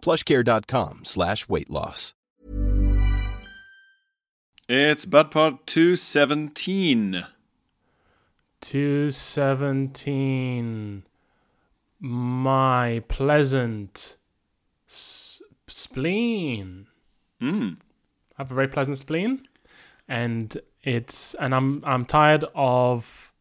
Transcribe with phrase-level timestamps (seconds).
[0.00, 2.14] plushcare.com slash weight loss.
[4.68, 7.24] It's BudPod 217.
[8.60, 11.02] 217.
[11.98, 14.16] My pleasant
[14.88, 16.86] s- spleen.
[17.42, 17.76] Mm.
[17.76, 17.78] I
[18.38, 19.42] have a very pleasant spleen,
[20.08, 23.32] and it's and I'm I'm tired of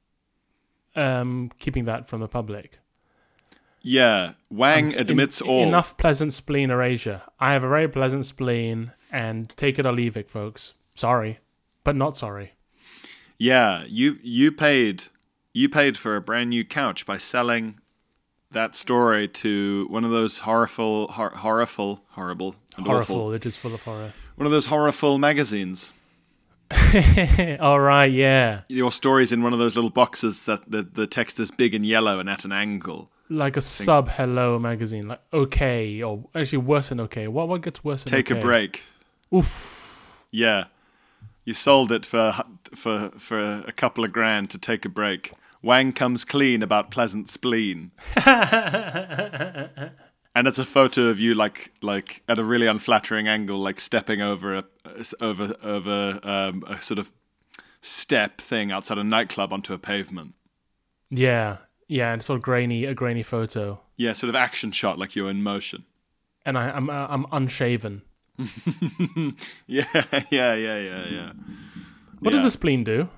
[0.95, 2.79] um keeping that from the public.
[3.82, 5.64] Yeah, Wang En- admits all.
[5.64, 7.22] Enough pleasant spleen erasure.
[7.40, 10.74] I have a very pleasant spleen, and take it or leave it, folks.
[10.96, 11.40] Sorry,
[11.84, 12.54] but not sorry.
[13.38, 15.06] Yeah, you you paid
[15.53, 17.80] you paid for a brand new couch by selling
[18.52, 23.34] that story to one of those horrible, hor- horrible, horrible, and awful, Horrible.
[23.34, 24.12] It is full of horror.
[24.36, 25.92] one of those horrible magazines.
[27.59, 31.40] All right, yeah, Your story's in one of those little boxes that the the text
[31.40, 33.12] is big and yellow and at an angle.
[33.30, 37.27] Like a sub Hello magazine, like okay, or actually worse than okay.
[37.27, 38.39] What what gets worse than Take okay?
[38.39, 38.83] a break.
[39.33, 40.25] Oof.
[40.31, 40.66] Yeah,
[41.45, 42.33] you sold it for
[42.75, 45.33] for for a couple of grand to take a break.
[45.61, 47.91] Wang comes clean about pleasant spleen.
[48.25, 49.91] and
[50.47, 54.55] it's a photo of you like like at a really unflattering angle, like stepping over
[54.55, 54.66] a
[55.22, 57.11] over over um, a sort of
[57.81, 60.33] step thing outside a nightclub onto a pavement.
[61.09, 61.57] Yeah,
[61.90, 65.30] yeah, and sort of grainy, a grainy photo, Yeah, sort of action shot, like you're
[65.30, 65.84] in motion.
[66.46, 68.04] and I, I'm uh, I'm unshaven.
[69.68, 69.84] Yeah,
[70.31, 71.31] yeah, yeah, yeah, yeah.
[72.20, 72.38] What Yeah.
[72.38, 73.09] does the spleen do?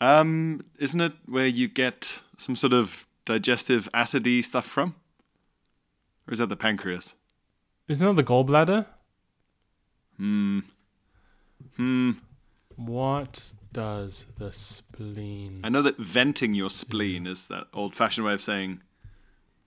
[0.00, 4.94] Um, isn't it where you get some sort of digestive acidy stuff from?
[6.28, 7.14] Or is that the pancreas?
[7.88, 8.86] Isn't that the gallbladder?
[10.16, 10.60] Hmm.
[11.76, 12.12] Hmm.
[12.76, 15.60] What does the spleen?
[15.62, 18.80] I know that venting your spleen is that old-fashioned way of saying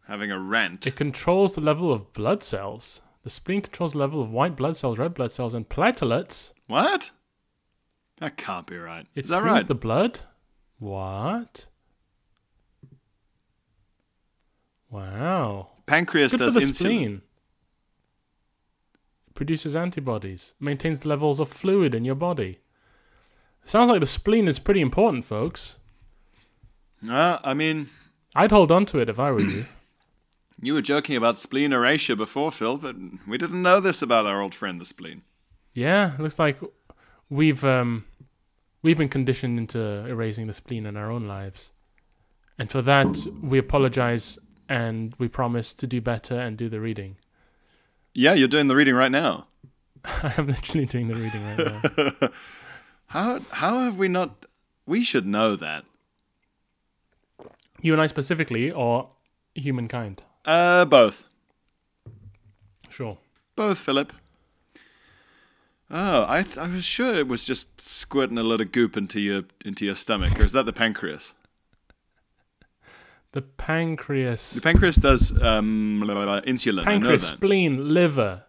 [0.07, 0.87] having a rant.
[0.87, 3.03] It controls the level of blood cells.
[3.21, 6.53] The spleen controls the level of white blood cells, red blood cells, and platelets.
[6.65, 7.11] What?
[8.17, 9.05] That can't be right.
[9.13, 9.67] It is that right?
[9.67, 10.21] the blood.
[10.79, 11.67] What?
[14.89, 15.67] Wow.
[15.85, 16.73] Pancreas Good for does the insulin.
[16.73, 17.21] spleen.
[19.27, 22.57] It produces antibodies, maintains the levels of fluid in your body.
[23.69, 25.77] Sounds like the spleen is pretty important, folks.
[27.07, 27.87] Uh, I mean,
[28.33, 29.67] I'd hold on to it if I were you.
[30.63, 32.95] you were joking about spleen erasure before, Phil, but
[33.27, 35.21] we didn't know this about our old friend the spleen.
[35.75, 36.57] Yeah, looks like
[37.29, 38.05] we've um,
[38.81, 41.69] we've been conditioned into erasing the spleen in our own lives,
[42.57, 47.17] and for that we apologize and we promise to do better and do the reading.
[48.15, 49.45] Yeah, you're doing the reading right now.
[50.05, 52.29] I am literally doing the reading right now.
[53.09, 54.45] How how have we not?
[54.85, 55.85] We should know that.
[57.81, 59.09] you and I specifically, or
[59.55, 60.21] humankind?
[60.45, 61.25] Uh, both.
[62.89, 63.17] Sure.
[63.55, 64.13] Both, Philip.
[65.91, 69.19] Oh, I th- I was sure it was just squirting a lot of goop into
[69.19, 71.33] your into your stomach, or is that the pancreas?
[73.31, 76.87] The pancreas, The pancreas does um, insulin.
[76.87, 78.43] I know pancreas, spleen, liver.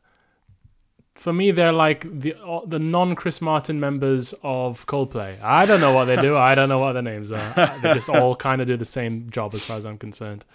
[1.21, 5.39] For me, they're like the uh, the non Chris Martin members of Coldplay.
[5.43, 6.35] I don't know what they do.
[6.39, 7.53] I don't know what their names are.
[7.83, 10.47] they just all kind of do the same job, as far as I'm concerned.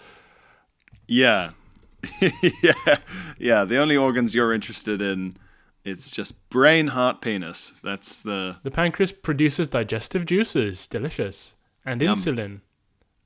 [1.06, 1.52] Yeah,
[2.64, 2.96] yeah,
[3.38, 3.62] yeah.
[3.62, 5.36] The only organs you're interested in,
[5.84, 7.74] it's just brain, heart, penis.
[7.84, 12.16] That's the The pancreas produces digestive juices, delicious, and Yum.
[12.16, 12.60] insulin,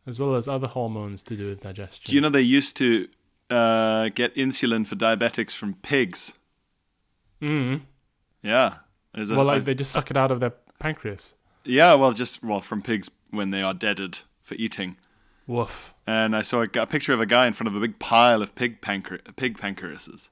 [0.06, 2.10] as well as other hormones to do with digestion.
[2.10, 3.08] Do you know they used to
[3.48, 6.34] uh, get insulin for diabetics from pigs?
[7.42, 7.82] Mm.
[8.42, 8.76] Yeah.
[9.14, 11.34] There's a- Well, like I've- they just suck it out of their pancreas.
[11.64, 14.96] yeah, well, just well from pigs when they are deaded for eating.
[15.46, 15.94] Woof.
[16.06, 18.40] And I saw a, a picture of a guy in front of a big pile
[18.42, 20.28] of pig pancre- pig pancreases,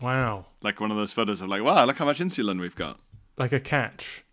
[0.00, 0.46] Wow.
[0.62, 2.98] like one of those photos of like, wow, look how much insulin we've got.
[3.38, 4.24] Like a catch.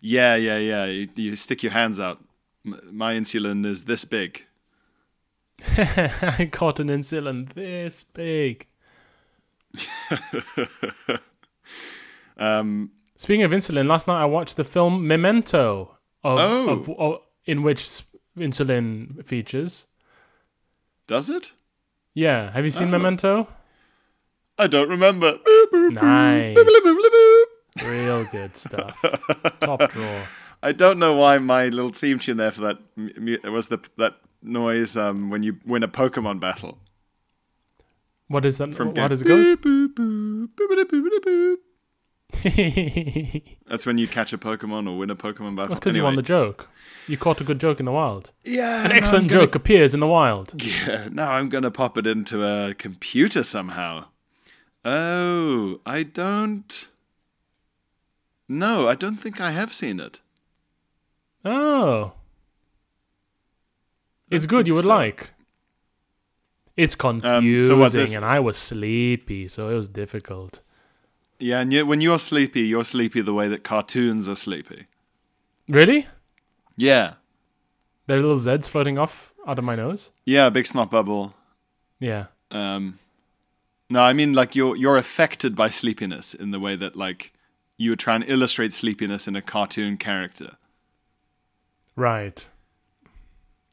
[0.00, 0.84] Yeah, yeah, yeah.
[0.86, 2.18] You, you stick your hands out.
[2.64, 4.46] M- my insulin is this big.
[5.76, 8.66] I caught an insulin this big.
[12.36, 16.68] Um, Speaking of insulin, last night I watched the film Memento, of, Oh.
[16.70, 17.82] of, of- in which
[18.38, 19.86] insulin features.
[21.06, 21.52] does it?
[22.14, 22.92] Yeah, have you seen Oh.
[22.92, 23.48] Memento?
[24.58, 25.38] I don't remember.
[25.72, 26.56] Nice.
[27.84, 29.00] Real good stuff.
[29.60, 30.28] Top drawer.
[30.62, 32.78] I don't know why my little theme tune there for that
[33.44, 36.78] was the that noise um, when you win a Pokemon battle.
[38.30, 38.72] What is that?
[38.74, 39.56] From How does it go?
[43.66, 45.66] That's when you catch a Pokemon or win a Pokemon battle.
[45.68, 46.68] That's because you won the joke.
[47.08, 48.30] You caught a good joke in the wild.
[48.44, 50.54] yeah, An no, excellent gonna- joke appears in the wild.
[50.62, 54.04] Yeah, now I'm gonna pop it into a computer somehow.
[54.84, 56.88] Oh, I don't.
[58.48, 60.20] No, I don't think I have seen it.
[61.44, 62.12] Oh.
[64.30, 64.88] It's good, you would so.
[64.90, 65.30] like.
[66.76, 70.60] It's confusing, so what, this- and I was sleepy, so it was difficult.
[71.38, 74.86] Yeah, and you, when you're sleepy, you're sleepy the way that cartoons are sleepy.
[75.68, 76.06] Really?
[76.76, 77.14] Yeah,
[78.06, 80.10] There are little Zeds floating off out of my nose?
[80.24, 81.34] yeah, big snot bubble.
[81.98, 82.26] Yeah.
[82.50, 82.98] Um,
[83.88, 87.32] no, I mean like you're you're affected by sleepiness in the way that like
[87.76, 90.56] you would try and illustrate sleepiness in a cartoon character.
[91.96, 92.46] Right.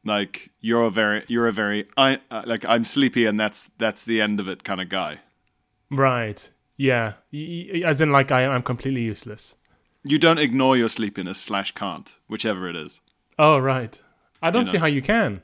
[0.08, 4.04] Like you're a very you're a very I uh, like I'm sleepy and that's that's
[4.04, 5.20] the end of it kind of guy.
[5.90, 6.50] Right.
[6.78, 7.14] Yeah.
[7.84, 9.56] As in, like, I, I'm completely useless.
[10.04, 13.00] You don't ignore your sleepiness slash can't, whichever it is.
[13.38, 14.00] Oh, right.
[14.40, 15.42] I don't You see how you can.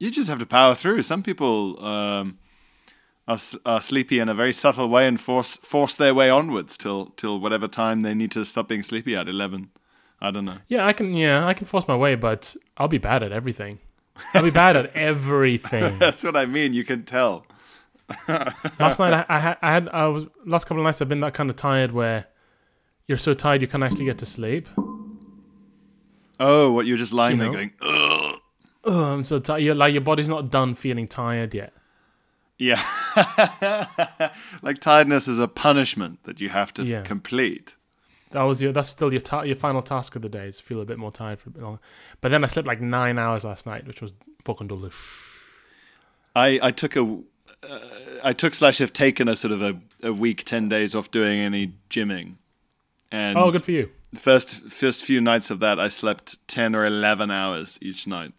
[0.00, 1.02] You just have to power through.
[1.02, 2.38] Some people um,
[3.28, 7.06] are, are sleepy in a very subtle way and force force their way onwards till
[7.16, 9.28] till whatever time they need to stop being sleepy at.
[9.28, 9.70] Eleven,
[10.20, 10.58] I don't know.
[10.68, 11.14] Yeah, I can.
[11.14, 13.78] Yeah, I can force my way, but I'll be bad at everything.
[14.34, 15.96] I'll be bad at everything.
[15.98, 16.72] That's what I mean.
[16.72, 17.46] You can tell.
[18.80, 21.20] last night I, I had I had I was last couple of nights I've been
[21.20, 22.24] that kind of tired where
[23.06, 24.66] you're so tired you can't actually get to sleep.
[26.40, 27.54] Oh, what you're just lying You there know?
[27.58, 28.40] going, Ugh.
[28.84, 29.58] Oh, I'm so tired.
[29.62, 31.72] You're like your body's not done feeling tired yet.
[32.58, 32.82] yeah.
[34.62, 37.02] like tiredness is a punishment that you have to Yeah.
[37.02, 37.76] complete.
[38.30, 38.72] That was your.
[38.72, 40.46] That's still your ta- your final task of the day.
[40.46, 41.80] Is feel a bit more tired for a bit longer.
[42.20, 44.94] But then I slept like nine hours last night, which was fucking delish.
[46.36, 47.18] I I took a
[47.62, 47.78] uh,
[48.22, 51.40] I took slash have taken a sort of a, a week, ten days off doing
[51.40, 52.34] any gymming,
[53.10, 53.90] and Oh, good for you.
[54.14, 58.32] first first few nights of that I slept ten or eleven hours each night.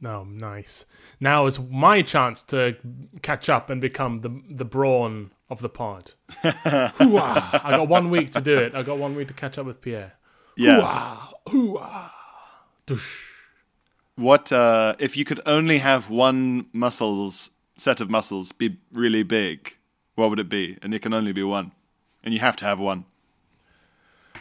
[0.00, 0.84] No, nice.
[1.20, 2.76] Now is my chance to
[3.22, 6.12] catch up and become the the brawn of the pod.
[6.44, 8.74] I got one week to do it.
[8.74, 10.14] I got one week to catch up with Pierre.
[10.56, 11.18] Yeah.
[11.48, 12.14] Hoo-ah.
[12.86, 13.20] Doosh.
[14.16, 19.76] What uh, if you could only have one muscles set of muscles be really big?
[20.14, 20.78] What would it be?
[20.82, 21.72] And it can only be one,
[22.22, 23.06] and you have to have one.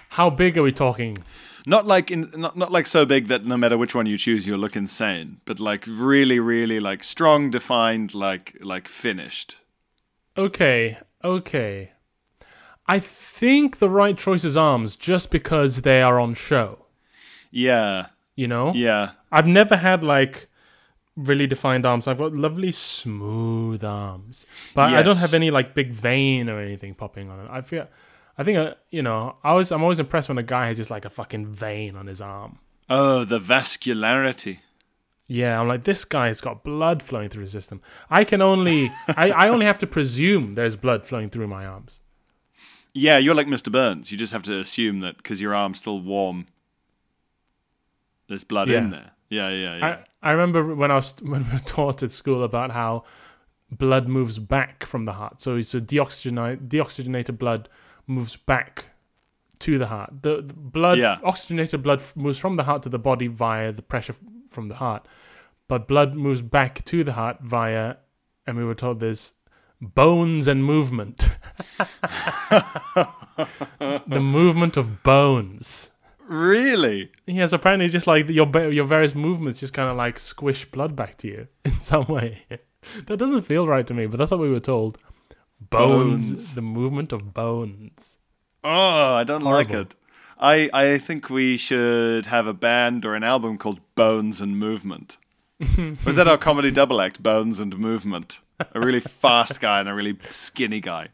[0.10, 1.18] How big are we talking?
[1.66, 4.46] Not like in not not like so big that no matter which one you choose,
[4.46, 5.38] you'll look insane.
[5.46, 9.58] But like really, really like strong, defined, like like finished.
[10.38, 11.92] Okay, okay.
[12.88, 16.86] I think the right choice is arms just because they are on show.
[17.52, 18.74] Yeah, You know?
[18.74, 19.12] yeah.
[19.32, 20.50] I've never had like
[21.16, 22.08] really defined arms.
[22.08, 26.96] I've got lovely smooth arms, but I don't have any like big vein or anything
[26.96, 27.48] popping on it.
[27.52, 27.88] I feel,
[28.38, 30.90] I think, uh, you know, I was I'm always impressed when a guy has just
[30.90, 32.58] like a fucking vein on his arm.
[32.90, 34.60] Oh, the vascularity.
[35.34, 37.82] Yeah, I'm like this guy's got blood flowing through his system.
[38.08, 42.02] I can only, I, I only have to presume there's blood flowing through my arms.
[42.94, 43.72] Yeah, you're like Mr.
[43.72, 44.12] Burns.
[44.12, 46.46] You just have to assume that because your arm's still warm,
[48.28, 49.12] there's blood in there.
[49.30, 49.98] Yeah, yeah, yeah.
[50.22, 53.04] I, I remember when I was when we were taught at school about how
[53.72, 55.42] blood moves back from the heart.
[55.42, 57.70] So it's a deoxygenate deoxygenated blood
[58.06, 58.86] moves back
[59.60, 60.22] to the heart.
[60.22, 61.18] The, the blood Yeah.
[61.24, 64.16] oxygenated blood moves from the heart to the body via the pressure
[64.50, 65.08] from the heart.
[65.74, 67.96] But blood moves back to the heart via
[68.46, 69.34] and we were told there's
[69.82, 71.28] bones and movement.
[73.80, 75.90] the movement of bones.
[76.28, 77.10] really?
[77.26, 80.96] Yes, apparently it's just like your your various movements just kind of like squish blood
[80.96, 82.44] back to you in some way.
[83.08, 85.00] that doesn't feel right to me, but that's what we were told.
[85.60, 86.54] Bones, Bones.
[86.54, 88.20] the movement of bones.
[88.64, 89.96] Oh, I don't like it.
[90.40, 95.18] I I think we should have a band or an album called Bones and Movement.
[96.06, 98.40] Was that our comedy double act, Bones and Movement?
[98.74, 101.10] A really fast guy and a really skinny guy.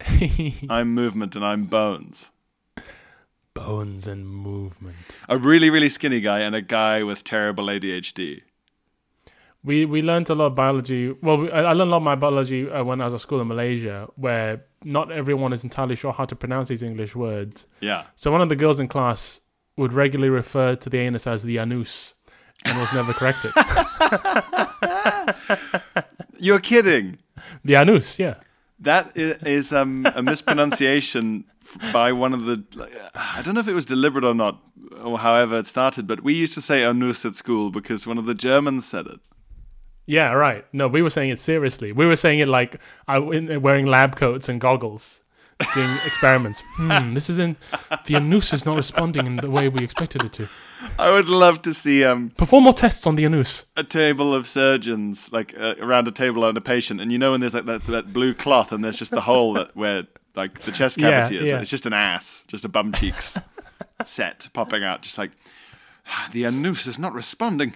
[0.70, 2.30] I'm Movement and I'm Bones.
[3.54, 4.96] bones and movement.
[5.30, 8.42] A really really skinny guy and a guy with terrible ADHD.
[9.64, 11.12] We we learned a lot of biology.
[11.22, 13.20] Well, we, I I learned a lot of my biology uh, when I was at
[13.20, 17.66] school in Malaysia, where not everyone is entirely sure how to pronounce these English words.
[17.80, 18.04] Yeah.
[18.14, 19.40] So one of the girls in class
[19.78, 22.14] would regularly refer to the anus as the anus,
[22.66, 23.52] and was never corrected.
[26.38, 27.18] You're kidding.
[27.64, 28.34] the anus, yeah.
[28.80, 31.44] That is um, a mispronunciation
[31.92, 32.62] by one of the.
[33.14, 34.60] I don't know if it was deliberate or not,
[35.02, 38.26] or however it started, but we used to say anus at school because one of
[38.26, 39.20] the Germans said it.
[40.06, 40.64] Yeah, right.
[40.72, 41.92] No, we were saying it seriously.
[41.92, 45.20] We were saying it like I, in, wearing lab coats and goggles,
[45.74, 46.62] doing experiments.
[46.76, 47.56] Hmm, this isn't.
[48.06, 50.48] The anus is not responding in the way we expected it to.
[50.98, 53.64] I would love to see um, Perform more tests on the anus.
[53.76, 57.30] a table of surgeons, like uh, around a table and a patient, and you know
[57.32, 60.60] when there's like that, that blue cloth, and there's just the hole that where like
[60.60, 61.48] the chest Yeah, cavity is.
[61.50, 61.60] yeah.
[61.60, 63.38] It's just an ass, just a bum cheeks
[64.04, 65.30] set popping out, just like
[66.08, 67.74] "Ah, the anus is not responding.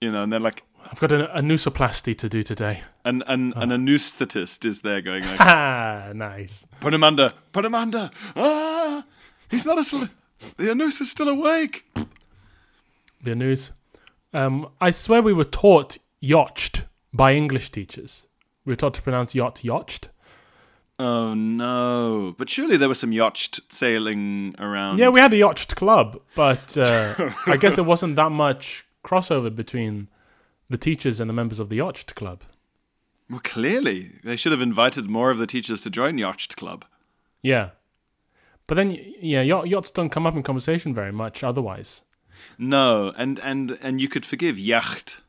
[0.00, 2.82] You know, and they're like, I've got an anusoplasty to do today.
[3.04, 3.60] an an, Oh.
[3.60, 6.66] an anesthetist is there going like, Ah, nice.
[6.80, 8.10] put him under, put him under.
[8.34, 9.04] Ah,
[9.50, 10.10] he's not asleep.
[10.56, 11.84] The anus is still awake.
[13.22, 13.72] The anus.
[14.32, 18.24] Um, I swear we were taught yacht by English teachers.
[18.64, 20.08] We were taught to pronounce yacht yacht.
[20.98, 22.34] Oh no!
[22.38, 24.98] But surely there was some yacht sailing around.
[24.98, 27.14] Yeah, we had a yacht club, but uh,
[27.46, 30.08] I guess there wasn't that much crossover between
[30.68, 32.42] the teachers and the members of the yacht club.
[33.30, 36.84] Well, clearly they should have invited more of the teachers to join yacht club.
[37.42, 37.70] Yeah.
[38.66, 42.02] But then, yeah, yacht, yachts don't come up in conversation very much otherwise.
[42.58, 45.22] No, and and and you could forgive yacht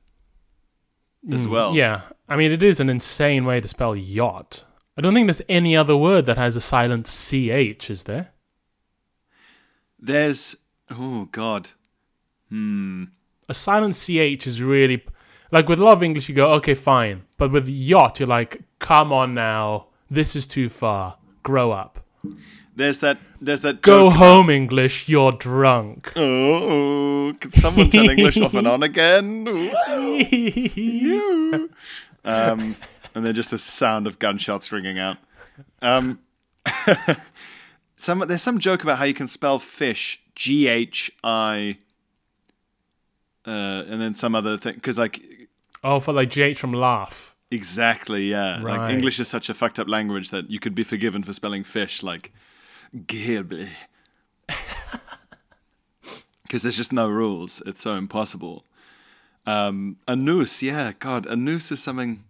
[1.32, 1.72] as well.
[1.74, 2.02] Mm, Yeah.
[2.28, 4.64] I mean, it is an insane way to spell yacht.
[4.98, 8.30] I don't think there's any other word that has a silent CH, is there?
[10.00, 10.56] There's
[10.90, 11.72] oh god.
[12.50, 13.06] Hmm.
[13.50, 15.04] A silent CH is really.
[15.52, 17.24] Like with a lot of English, you go, okay, fine.
[17.38, 19.88] But with yacht, you're like, come on now.
[20.10, 21.18] This is too far.
[21.44, 22.04] Grow up.
[22.76, 23.18] There's that.
[23.42, 23.82] There's that.
[23.82, 25.10] Go home, English.
[25.10, 26.12] You're drunk.
[26.16, 29.48] Oh, could someone turn English off and on again?
[32.26, 32.76] Um,
[33.16, 35.16] and then just the sound of gunshots ringing out.
[35.82, 36.20] Um,
[37.96, 41.78] some there's some joke about how you can spell fish G H I,
[43.46, 45.22] uh, and then some other thing because like
[45.84, 47.36] oh, for like GH from laugh.
[47.52, 48.92] exactly yeah, like Right.
[48.94, 52.04] English is such a fucked up language that you could be forgiven for spelling fish
[52.04, 52.32] like
[53.08, 53.70] Gilby.
[56.44, 57.62] Because there's just no rules.
[57.66, 58.64] It's so impossible.
[59.46, 62.24] Um, a noose, yeah, God, a noose is something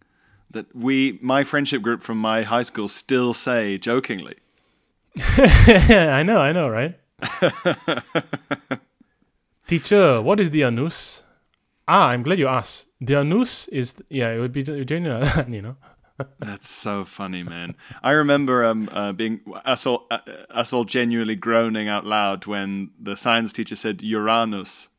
[0.49, 4.35] that we, my friendship group from my high school, still say jokingly.
[5.19, 6.97] I know, I know, right?
[9.67, 11.21] Teacher, what is the anus?
[11.87, 12.87] Ah, I'm glad you asked.
[12.99, 15.77] The anus is, yeah, it would be, genuine, you know.
[16.39, 17.75] That's so funny, man.
[18.01, 22.89] I remember um, uh, being us all, uh, us all genuinely groaning out loud when
[22.99, 24.89] the science teacher said Uranus.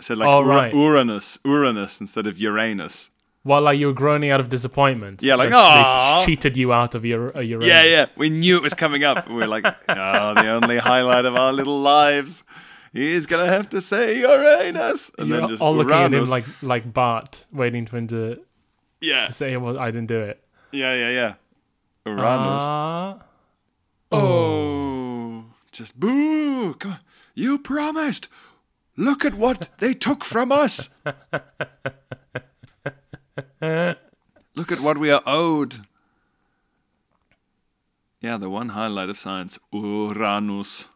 [0.00, 0.74] Said like Oh, right.
[0.74, 3.10] Uranus, Uranus instead of Uranus.
[3.44, 5.22] While like you were groaning out of disappointment.
[5.22, 8.06] Yeah, like, they cheated you out of your, uh, your Yeah, yeah.
[8.16, 9.28] We knew it was coming up.
[9.28, 12.44] We were like, oh, the only highlight of our little lives.
[12.92, 16.44] He's gonna have to say Uranus, and You're then just all looking at him like
[16.62, 18.38] like Bart, waiting for him to,
[19.00, 20.44] yeah, to say, well, I didn't do it.
[20.72, 21.34] yeah, yeah, yeah.
[22.04, 22.62] Uranus.
[22.66, 23.18] Ah.
[24.10, 26.74] oh, just boo!
[26.74, 26.98] Come on.
[27.34, 28.28] You promised.
[28.96, 30.90] Look at what they took from us.
[33.62, 35.78] Look at what we are owed.
[38.20, 40.88] Yeah, the one highlight of science, Uranus.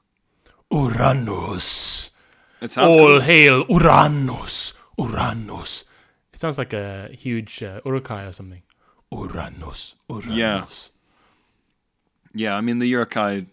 [0.71, 2.11] Uranus.
[2.61, 3.21] It sounds All cool.
[3.21, 4.73] hail Uranus.
[4.99, 5.85] Uranus.
[6.33, 8.63] It sounds like a huge uh, Uruk-hai or something.
[9.13, 9.95] Uranus.
[10.11, 10.91] Uranus.
[12.35, 13.47] Yeah, yeah, I mean the Uruk-hai.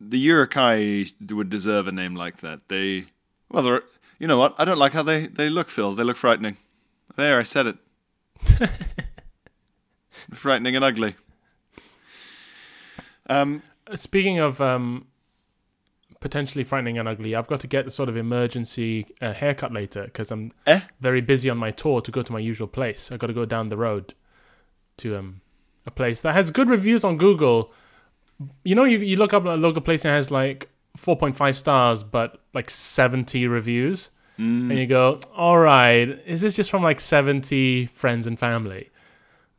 [0.00, 2.68] The Uruk-hai would deserve a name like that.
[2.68, 3.06] They,
[3.50, 3.82] well, they're,
[4.18, 4.54] you know what?
[4.58, 5.92] I don't like how they they look, Phil.
[5.94, 6.56] They look frightening.
[7.16, 7.76] There, I said it.
[10.32, 11.16] frightening and ugly.
[13.28, 13.62] Um,
[13.94, 15.06] Speaking of um,
[16.20, 20.04] potentially frightening and ugly, I've got to get a sort of emergency uh, haircut later
[20.04, 20.80] because I'm eh?
[21.00, 23.10] very busy on my tour to go to my usual place.
[23.10, 24.14] I've got to go down the road
[24.98, 25.40] to um,
[25.86, 27.72] a place that has good reviews on Google.
[28.64, 32.02] You know, you, you look up a local place and it has like 4.5 stars,
[32.02, 34.10] but like 70 reviews.
[34.70, 38.88] And you go, all right, is this just from like 70 friends and family?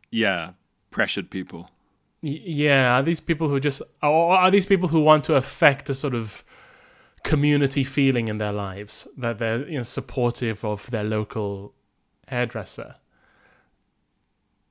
[0.09, 0.53] Yeah,
[0.89, 1.69] pressured people.
[2.21, 6.13] Yeah, are these people who just are these people who want to affect a sort
[6.13, 6.43] of
[7.23, 11.73] community feeling in their lives that they're you know, supportive of their local
[12.27, 12.95] hairdresser,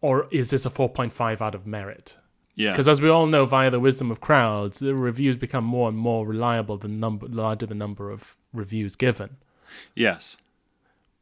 [0.00, 2.16] or is this a four point five out of merit?
[2.56, 5.88] Yeah, Because as we all know, via the wisdom of crowds, the reviews become more
[5.88, 9.36] and more reliable the number larger the number of reviews given.
[9.94, 10.36] yes,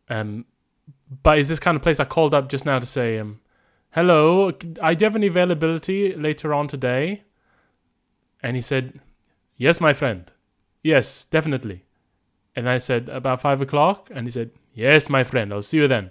[0.08, 0.46] Um,
[1.22, 3.40] but it's this kind of place I called up just now to say, um,
[3.90, 4.48] hello,
[4.82, 7.22] I do you have any availability later on today?
[8.42, 9.00] And he said,
[9.56, 10.30] yes, my friend.
[10.92, 11.78] Yes, definitely.
[12.56, 14.08] And I said, about five o'clock?
[14.14, 16.10] And he said, yes, my friend, I'll see you then.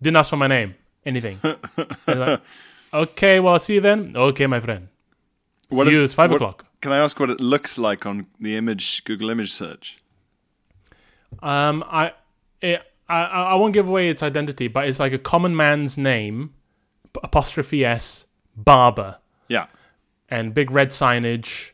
[0.00, 1.38] Didn't ask for my name, anything.
[2.06, 2.40] like,
[2.92, 4.16] okay, well, I'll see you then.
[4.16, 4.88] Okay, my friend.
[5.70, 6.66] What see is- you, it's five what- o'clock.
[6.80, 9.96] Can I ask what it looks like on the image Google image search?
[11.42, 12.12] Um, I,
[12.60, 16.52] it, I, I won't give away its identity, but it's like a common man's name,
[17.22, 19.16] apostrophe s, barber,
[19.48, 19.66] Yeah.
[20.28, 21.70] and big red signage.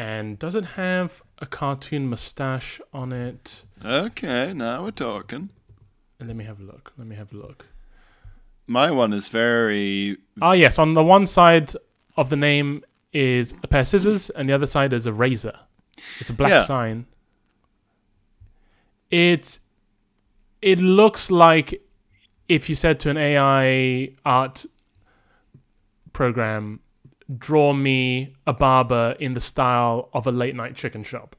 [0.00, 3.64] And does it have a cartoon mustache on it?
[3.84, 5.50] Okay, now we're talking.
[6.18, 6.94] And let me have a look.
[6.96, 7.66] Let me have a look.
[8.66, 10.78] My one is very Ah, yes.
[10.78, 11.72] On the one side
[12.16, 15.58] of the name is a pair of scissors, and the other side is a razor.
[16.18, 16.62] It's a black Yeah.
[16.62, 17.04] sign.
[19.10, 19.58] It
[20.62, 21.82] it looks like
[22.48, 24.64] if you said to an AI art
[26.14, 26.80] program,
[27.38, 31.36] draw me a barber in the style of a late night chicken shop,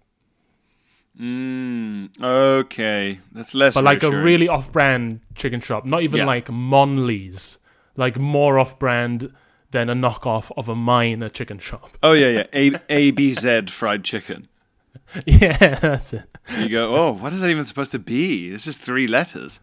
[1.20, 3.20] mm, okay.
[3.32, 6.26] That's less but like a really off-brand chicken shop, not even Yeah.
[6.26, 7.58] like Morley's,
[7.98, 9.34] like more off-brand
[9.72, 11.90] than a knockoff of a minor chicken shop.
[12.04, 12.46] Oh yeah, yeah.
[12.54, 14.48] A A B Z fried chicken.
[15.26, 16.24] Yeah, that's it.
[16.58, 18.50] You go, oh, what is that even supposed to be?
[18.50, 19.60] It's just three letters.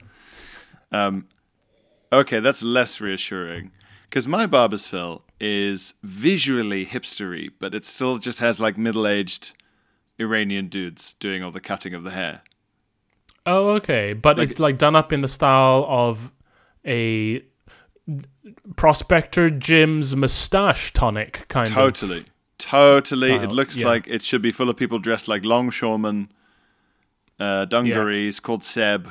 [0.93, 1.27] Um,
[2.13, 3.71] okay, that's less reassuring
[4.05, 9.53] because my barber's Phil is visually hipstery, but it still just has like middle-aged
[10.19, 12.43] Iranian dudes doing all the cutting of the hair.
[13.47, 16.33] Oh, okay, but Like- it's like done up in the style of
[16.87, 17.43] a
[18.77, 21.75] prospector Jim's mustache tonic kind of.
[21.75, 22.25] Totally,
[22.59, 23.33] totally.
[23.33, 23.87] It looks yeah.
[23.87, 26.31] like it should be full of people dressed like longshoremen,
[27.39, 29.11] uh, dungarees, called Seb.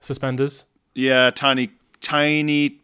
[0.00, 0.64] suspenders.
[0.94, 2.80] Yeah, tiny, tiny,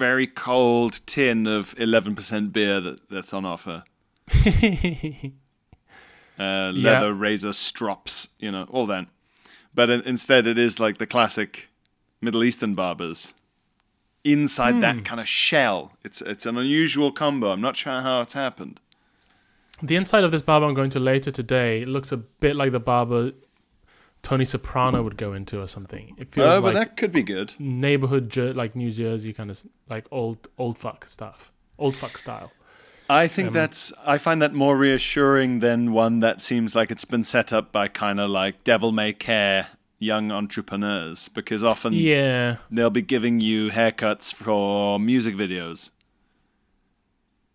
[0.00, 3.84] very cold tin of eleven percent beer that, that's on offer.
[6.38, 9.06] Uh, leather razor strops, you know, all that.
[9.74, 11.68] But in, instead, it is like the classic
[12.22, 13.34] Middle Eastern barbers
[14.24, 14.80] inside Hmm.
[14.80, 15.92] that kind of shell.
[16.02, 17.50] It's it's an unusual combo.
[17.52, 18.80] I'm not sure how it's happened.
[19.82, 22.80] The inside of this barber I'm going to later today looks a bit like the
[22.80, 23.32] barber
[24.22, 26.14] Tony Soprano would go into or something.
[26.18, 27.54] It feels Oh, but like that could be good.
[27.58, 32.52] neighborhood like New Jersey kind of like old old fuck stuff, old fuck style.
[33.08, 33.92] I think um, that's.
[34.06, 37.88] I find that more reassuring than one that seems like it's been set up by
[37.88, 43.70] kind of like devil may care young entrepreneurs because often Yeah, they'll be giving you
[43.70, 45.90] haircuts for music videos.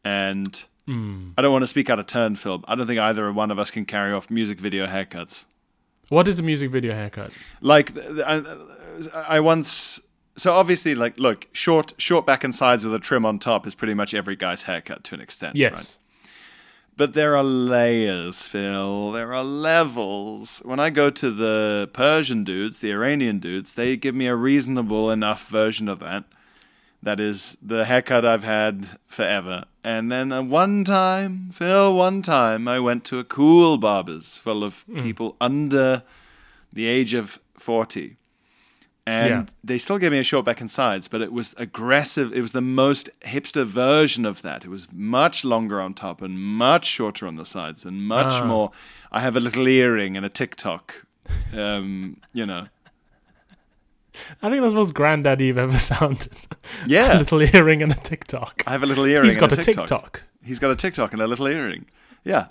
[0.03, 1.29] And hmm.
[1.37, 2.63] I don't want to speak out of turn, Phil.
[2.67, 5.45] I don't think either one of us can carry off music video haircuts.
[6.09, 7.33] What is a music video haircut?
[7.61, 8.41] Like I,
[9.27, 9.99] I once,
[10.35, 13.75] so obviously, like look, short, short back and sides with a trim on top is
[13.75, 15.55] pretty much every guy's haircut to an extent.
[15.55, 15.73] Yes.
[15.73, 15.97] Right?
[16.97, 19.11] But there are layers, Phil.
[19.11, 20.61] There are levels.
[20.63, 25.11] When I go to the Persian dudes, the Iranian dudes, they give me a reasonable
[25.11, 26.23] enough version of that.
[27.03, 29.65] That is the haircut I've had forever.
[29.85, 34.63] And then uh, one time, Phil, one time, I went to a cool barber's full
[34.63, 36.01] of people under
[36.73, 38.17] the age of 40
[39.07, 39.45] and Yeah.
[39.63, 42.33] they still gave me a short back and sides, but it was aggressive.
[42.33, 44.65] It was the most hipster version of that.
[44.65, 48.45] It was much longer on top and much shorter on the sides and much Ah.
[48.45, 48.71] more.
[49.11, 51.05] I have a little earring and a TikTok.
[51.55, 52.67] Um, you know,
[54.41, 56.33] I think that's the most granddaddy you've ever sounded.
[56.87, 57.17] Yeah.
[57.17, 58.63] a little earring and a TikTok.
[58.67, 59.29] I have a little earring.
[59.29, 59.87] He's got a a TikTok.
[59.87, 60.23] TikTok.
[60.43, 61.85] He's got a TikTok and a little earring.
[62.23, 62.47] Yeah.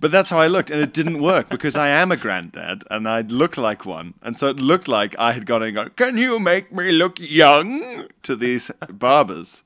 [0.00, 3.08] But that's how I looked, and it didn't work because I am a granddad and
[3.08, 4.14] I look like one.
[4.22, 7.18] And so it looked like I had gone and gone, Can you make me look
[7.18, 8.06] young?
[8.22, 9.64] to these barbers.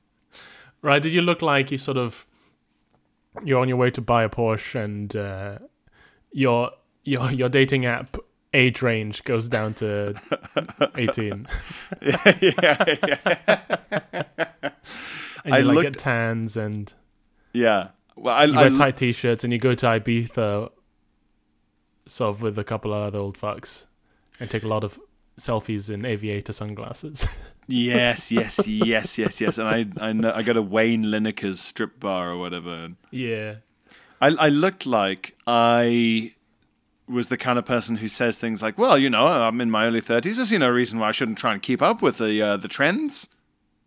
[0.81, 1.01] Right?
[1.03, 2.25] Did you look like you sort of
[3.43, 5.59] you're on your way to buy a Porsche and uh,
[6.31, 6.71] your
[7.03, 8.17] your your dating app
[8.53, 10.13] age range goes down to
[10.95, 11.47] 18
[12.01, 14.23] yeah, yeah.
[15.45, 16.93] and I you like looked- get tans and
[17.53, 17.89] yeah.
[18.15, 20.69] Well, I, you I wear look- tight t-shirts and you go to Ibiza
[22.05, 23.85] sort of with a couple of other old fucks
[24.39, 24.99] and take a lot of
[25.39, 27.27] selfies in aviator sunglasses.
[27.67, 29.57] yes, yes, yes, yes, yes.
[29.57, 32.89] And I, I, know, I go to Wayne Lineker's strip bar or whatever.
[33.11, 33.55] Yeah.
[34.21, 36.33] I, I looked like I
[37.07, 39.85] was the kind of person who says things like, "Well, you know, I'm in my
[39.85, 40.39] early 30s.
[40.39, 42.67] I see no reason why I shouldn't try and keep up with the uh, the
[42.67, 43.27] trends."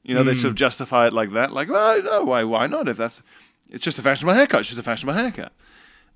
[0.05, 2.87] You know, they sort of justify it like that, like, "Well, no, why, why not?
[2.89, 3.23] If that's,
[3.71, 4.61] it's just a fashionable haircut.
[4.61, 5.53] It's just a fashionable haircut."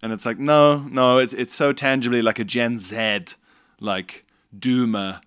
[0.03, 3.25] And it's like, no, no, it's it's so tangibly like a Gen Z,
[3.81, 4.25] like
[4.57, 5.21] doomer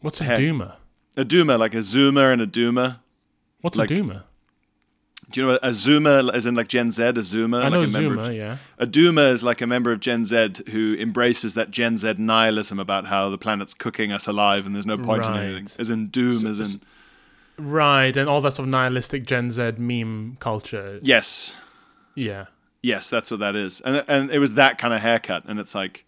[0.00, 0.38] What's a Heck.
[0.38, 0.76] doomer?
[1.16, 3.00] A doomer, like a zoomer and a doomer.
[3.60, 4.22] What's Like- a doomer?
[5.30, 7.58] Do you know what a zoomer, as in like Gen Z, a zoomer?
[7.58, 8.56] I like know a member Zoomer, of- yeah.
[8.78, 12.78] A doomer is like a member of Gen Z who embraces that Gen Z nihilism
[12.80, 15.64] about how the planet's cooking us alive and there's no point in anything.
[15.64, 15.76] Right.
[15.80, 16.80] As in doom, as in
[17.58, 20.88] Right, and all that sort of nihilistic Gen Z meme culture.
[21.02, 21.54] yes,
[22.14, 22.46] Yeah.
[22.82, 23.80] yes, that's what that is.
[23.82, 26.04] And and it was that kind of haircut, and it's like,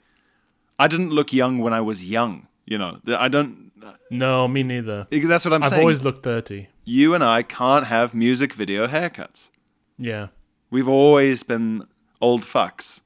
[0.78, 2.46] I didn't look young when I was young.
[2.66, 3.70] You know, I don't.
[4.10, 5.06] No, me neither.
[5.10, 5.80] That's what I'm I've saying.
[5.82, 6.68] always looked 30.
[6.90, 9.50] You and I can't have music video haircuts.
[9.96, 10.28] Yeah.
[10.70, 11.86] We've always been
[12.20, 13.00] old fucks.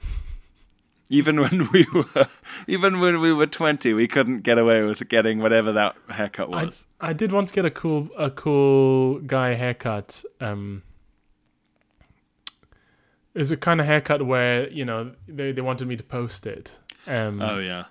[1.10, 2.26] Even when we were,
[2.68, 6.86] even when we were twenty, we couldn't get away with getting whatever that haircut was.
[7.00, 10.22] I did once get a cool a cool guy haircut.
[10.40, 10.84] Um,
[13.34, 16.46] it was a kind of haircut where you know they, they wanted me to post
[16.46, 16.70] it,
[17.08, 17.86] um, oh yeah,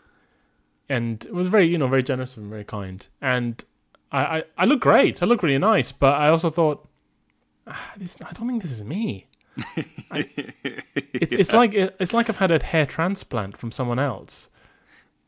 [0.87, 3.05] and it was very you know very generous and very kind.
[3.21, 3.65] And
[4.11, 5.21] I, I, I look great.
[5.21, 6.87] I look really nice, but I also thought,
[7.67, 9.27] ah, this I don't think this is me.
[10.11, 10.25] I-
[11.13, 14.49] it's it's like it's like I've had a hair transplant from someone else.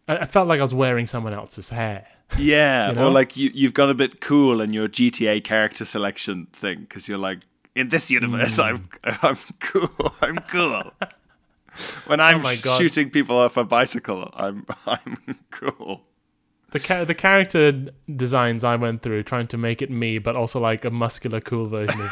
[0.07, 2.07] I, I felt like I was wearing someone else's hair.
[2.37, 2.89] yeah.
[2.89, 3.07] You know?
[3.07, 7.07] Or like you, you've got a bit cool in your GTA character selection thing because
[7.07, 7.39] you're like,
[7.75, 10.13] in this universe, I'm, I'm cool.
[10.21, 10.91] I'm cool.
[12.05, 15.17] When I'm Oh shooting people off a bicycle, I'm, I'm
[15.51, 16.01] cool.
[16.71, 17.71] The ca- the character
[18.15, 21.67] designs I went through trying to make it me, but also like a muscular, cool
[21.67, 22.11] version of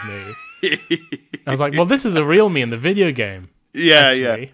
[0.61, 0.77] me.
[1.47, 3.49] I was like, well, this is the real me in the video game.
[3.73, 4.45] Yeah, yeah.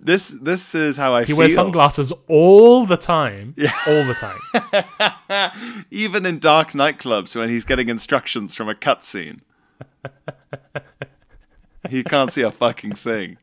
[0.00, 1.38] This, this is how I He feel.
[1.38, 3.54] wears sunglasses all the time.
[3.56, 3.72] Yeah.
[3.86, 5.50] All the time.
[5.90, 9.40] Even in dark nightclubs when he's getting instructions from a cutscene.
[11.88, 13.38] he can't see a fucking thing.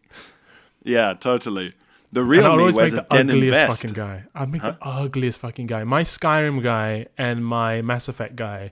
[0.84, 1.74] Yeah, totally.
[2.16, 3.82] The And real I'd me always wears make a the denim ugliest vest.
[3.82, 4.24] fucking guy.
[4.34, 5.84] I'd make the ugliest fucking guy.
[5.84, 8.72] My Skyrim guy and my Mass Effect guy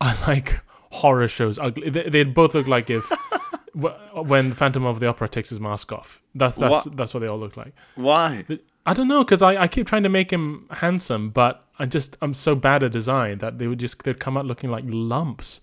[0.00, 1.88] are like horror shows ugly.
[1.90, 3.02] They, they'd both look like if
[3.74, 6.20] when Phantom of the Opera takes his mask off.
[6.34, 6.96] That's that's What?
[6.96, 7.74] that's what they all look like.
[7.94, 8.44] Why?
[8.84, 12.16] I don't know because I, I keep trying to make him handsome, but I just
[12.20, 15.60] I'm so bad at design that they would just they'd come out looking like lumps.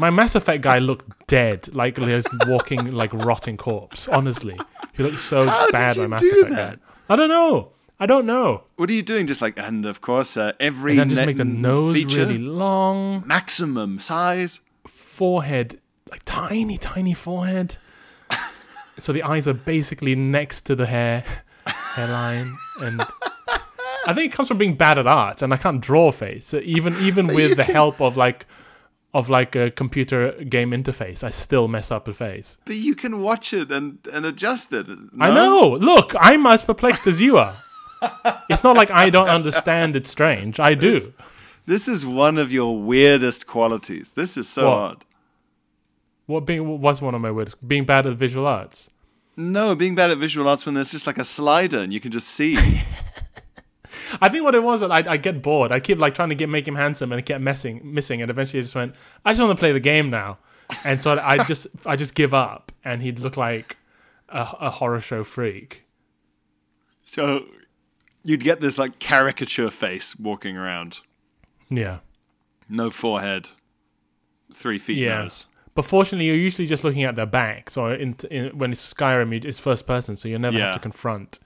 [0.00, 4.08] My Mass Effect guy looked dead, like he was walking like rotting corpse.
[4.08, 4.58] Honestly,
[4.94, 5.96] he looked so How did bad.
[5.96, 6.78] you my Mass do Effect that?
[6.80, 6.84] guy.
[7.10, 7.72] I don't know.
[7.98, 8.64] I don't know.
[8.76, 9.26] What are you doing?
[9.26, 12.38] Just like, and of course, uh, every And then just make the nose feature, really
[12.38, 14.62] long, maximum size.
[14.86, 15.78] forehead
[16.10, 17.76] like tiny, tiny forehead.
[18.96, 21.24] so the eyes are basically next to the hair
[21.66, 23.02] hairline, and
[24.06, 26.46] I think it comes from being bad at art, and I can't draw a face.
[26.46, 28.46] So even even with the help of like
[29.12, 32.58] of like a computer game interface, I still mess up a face.
[32.64, 34.86] But you can watch it and, and adjust it.
[35.20, 35.70] I know.
[35.80, 37.54] Look, I'm as perplexed as you are.
[38.48, 40.60] it's not like I don't understand it's strange.
[40.60, 41.00] I do.
[41.66, 44.12] This is one of your weirdest qualities.
[44.12, 44.78] This is so What?
[44.78, 45.04] odd.
[46.26, 47.56] What being what was one of my words?
[47.56, 48.88] Being bad at visual arts.
[49.36, 52.10] No, being bad at visual arts when there's just like a slider and you can
[52.12, 52.56] just see.
[54.20, 55.72] I think what it was that I I get bored.
[55.72, 58.30] I keep like trying to get make him handsome, and it kept messing missing, and
[58.30, 58.94] eventually I just went.
[59.24, 60.38] I just want to play the game now,
[60.84, 63.76] and so I just I just give up, and he'd look like
[64.28, 65.84] a, a horror show freak.
[67.02, 67.44] so
[68.24, 71.00] you'd get this like caricature face walking around.
[71.70, 71.98] Yeah,
[72.68, 73.48] No forehead.
[74.52, 75.22] Three feet yeah.
[75.22, 75.46] nose.
[75.76, 77.70] But fortunately, you're usually just looking at their back.
[77.70, 80.66] So in, in, when it's Skyrim, it's first person, so you never Yeah.
[80.66, 81.38] have to confront.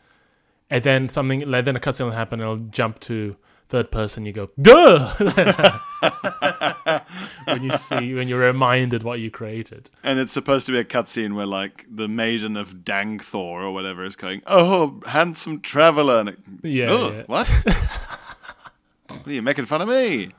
[0.71, 3.37] And then something, like, then a cutscene will happen, and it'll jump to
[3.69, 4.25] third person.
[4.27, 5.15] You go, duh!
[7.45, 9.91] when you see, when you're reminded what you created.
[10.03, 14.05] And it's supposed to be a cutscene where like the maiden of Dangthor or whatever
[14.05, 17.23] is going, Oh, handsome traveller and it, Yeah, "Oh, yeah.
[17.27, 17.49] what?
[19.09, 20.31] what are you making fun of me?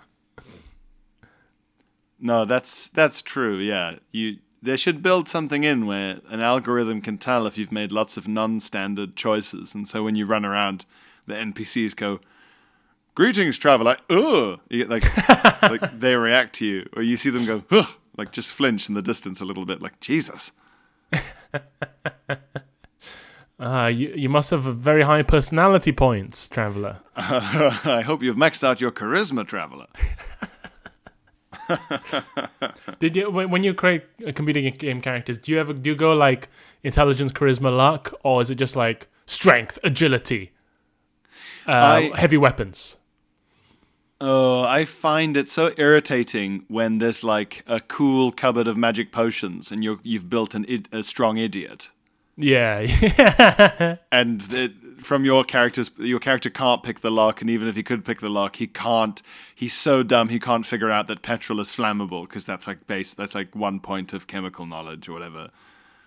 [2.20, 3.98] No, that's that's true, yeah.
[4.12, 8.18] You they should build something in where an algorithm can tell if you've made lots
[8.18, 10.86] of non-standard choices, and so when you run around,
[11.28, 12.20] the NPCs go,
[13.14, 17.46] "Greetings, traveler." Oh, you get like like they react to you, or you see them
[17.46, 20.52] go, "Ugh," like just flinch in the distance a little bit, like Jesus.
[23.60, 26.98] Uh, you, you must have very high personality points, traveler.
[27.16, 29.88] I hope you've maxed out your charisma, traveler.
[33.00, 35.38] Did you when, you create a computer game characters?
[35.38, 36.50] Do you ever do you go like
[36.84, 40.52] intelligence, charisma, luck, or is it just like strength, agility,
[41.68, 42.98] uh, I- heavy weapons?
[44.22, 49.72] Oh, I find it so irritating when there's like a cool cupboard of magic potions
[49.72, 51.92] and you're, you've built an a strong idiot.
[52.38, 54.72] Yeah, yeah, And it,
[55.06, 58.20] from your character's your character can't pick the lock, and even if he could pick
[58.20, 59.22] the lock, he can't.
[59.54, 63.14] He's so dumb he can't figure out that petrol is flammable because that's like base.
[63.14, 65.50] That's like one point of chemical knowledge or whatever.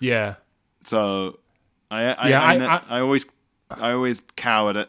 [0.01, 0.35] Yeah.
[0.85, 1.39] So,
[1.91, 3.25] I I, Yeah, I, I- I- I always
[3.71, 4.77] I always coward.
[4.77, 4.85] Uh,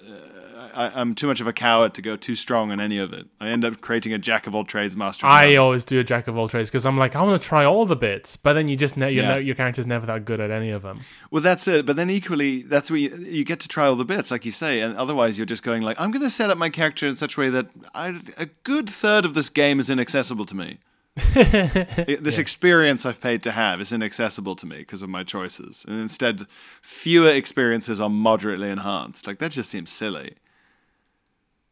[0.73, 3.25] I, I'm too much of a coward to go too strong in any of it.
[3.39, 5.25] I end up creating a jack of all trades, master.
[5.25, 7.65] I always do a jack of all trades because I'm like, I want to try
[7.65, 9.37] all the bits, but then you just ne- Yeah.
[9.37, 10.99] your character's never that good at any of them.
[11.31, 11.85] Well, that's it.
[11.85, 14.51] But then equally, that's where you, you get to try all the bits, like you
[14.51, 14.81] say.
[14.81, 17.37] And otherwise, you're just going like, I'm going to set up my character in such
[17.37, 20.77] a way that I, a good third of this game is inaccessible to me.
[21.15, 25.99] This experience I've paid to have is inaccessible to me because of my choices, and
[25.99, 26.45] instead,
[26.81, 29.27] fewer experiences are moderately enhanced.
[29.27, 30.35] Like that just seems silly.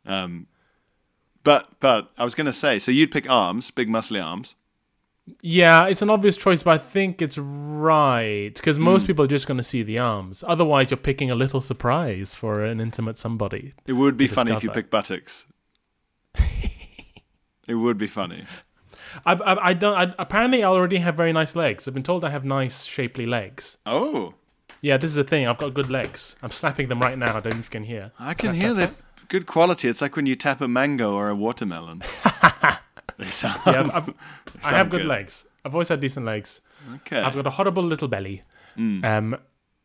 [0.06, 0.48] Um,
[1.44, 4.56] but but I was going to say, so you'd pick arms, big muscly arms.
[5.42, 9.08] Yeah, it's an obvious choice, but I think it's right because most Hmm.
[9.08, 10.44] people are just going to see the arms.
[10.48, 13.74] Otherwise, you're picking a little surprise for an intimate somebody.
[13.86, 14.82] It would be funny if you discover.
[14.84, 15.46] pick buttocks.
[17.68, 18.46] it would be funny.
[19.26, 19.96] I, I, I don't.
[19.96, 21.88] I, apparently, I already have very nice legs.
[21.88, 23.78] I've been told I have nice, shapely legs.
[23.86, 24.34] Oh.
[24.82, 25.48] Yeah, this is the thing.
[25.48, 26.36] I've got good legs.
[26.44, 27.38] I'm slapping them right now.
[27.38, 28.12] I don't know if you can hear.
[28.20, 29.88] I can hear slap, that good quality.
[29.88, 32.04] It's like when you tap a mango or a watermelon.
[33.18, 34.14] they sound, Yeah, I've, I've, they
[34.64, 35.46] I have good, legs.
[35.66, 36.62] I've always had decent legs.
[36.96, 37.20] Okay.
[37.20, 38.44] I've got a horrible little belly,
[38.78, 39.36] um,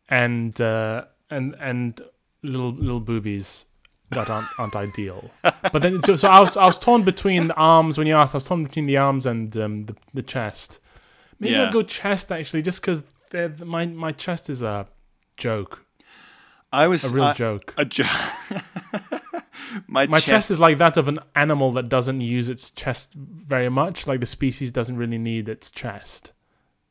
[0.09, 2.01] and uh, and and
[2.43, 3.65] little little boobies
[4.13, 5.31] that aren't aren't ideal.
[5.43, 8.35] But then, so, so I was I was torn between the arms when you asked.
[8.35, 10.79] I was torn between the arms and um, the the chest.
[11.41, 11.65] Maybe Yeah.
[11.65, 13.03] I'll go chest actually, just because
[13.65, 14.87] my my chest is a
[15.37, 15.85] joke,
[16.73, 17.75] I was a real I- joke.
[17.77, 18.05] A jo-
[19.87, 23.15] my, My chest, chest is like that of an animal that doesn't use its chest
[23.15, 24.07] very much.
[24.07, 26.33] Like the species doesn't really need its chest.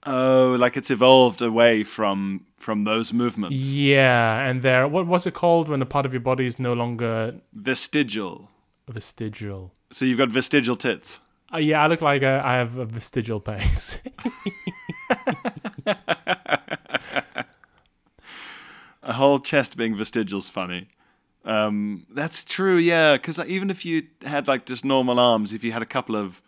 [0.05, 3.55] Oh, like it's evolved away from from those movements.
[3.55, 6.73] Yeah, and there, what was it called when a part of your body is no
[6.73, 8.49] longer Vestigial.
[8.89, 9.73] vestigial?
[9.91, 11.19] So you've got vestigial tits.
[11.53, 13.99] Uh, yeah, I look like a, I have a vestigial pegs.
[19.03, 20.87] A whole chest being vestigial's funny.
[21.43, 23.13] Um, that's true, yeah.
[23.13, 26.41] Because even if you had like just normal arms, if you had a couple of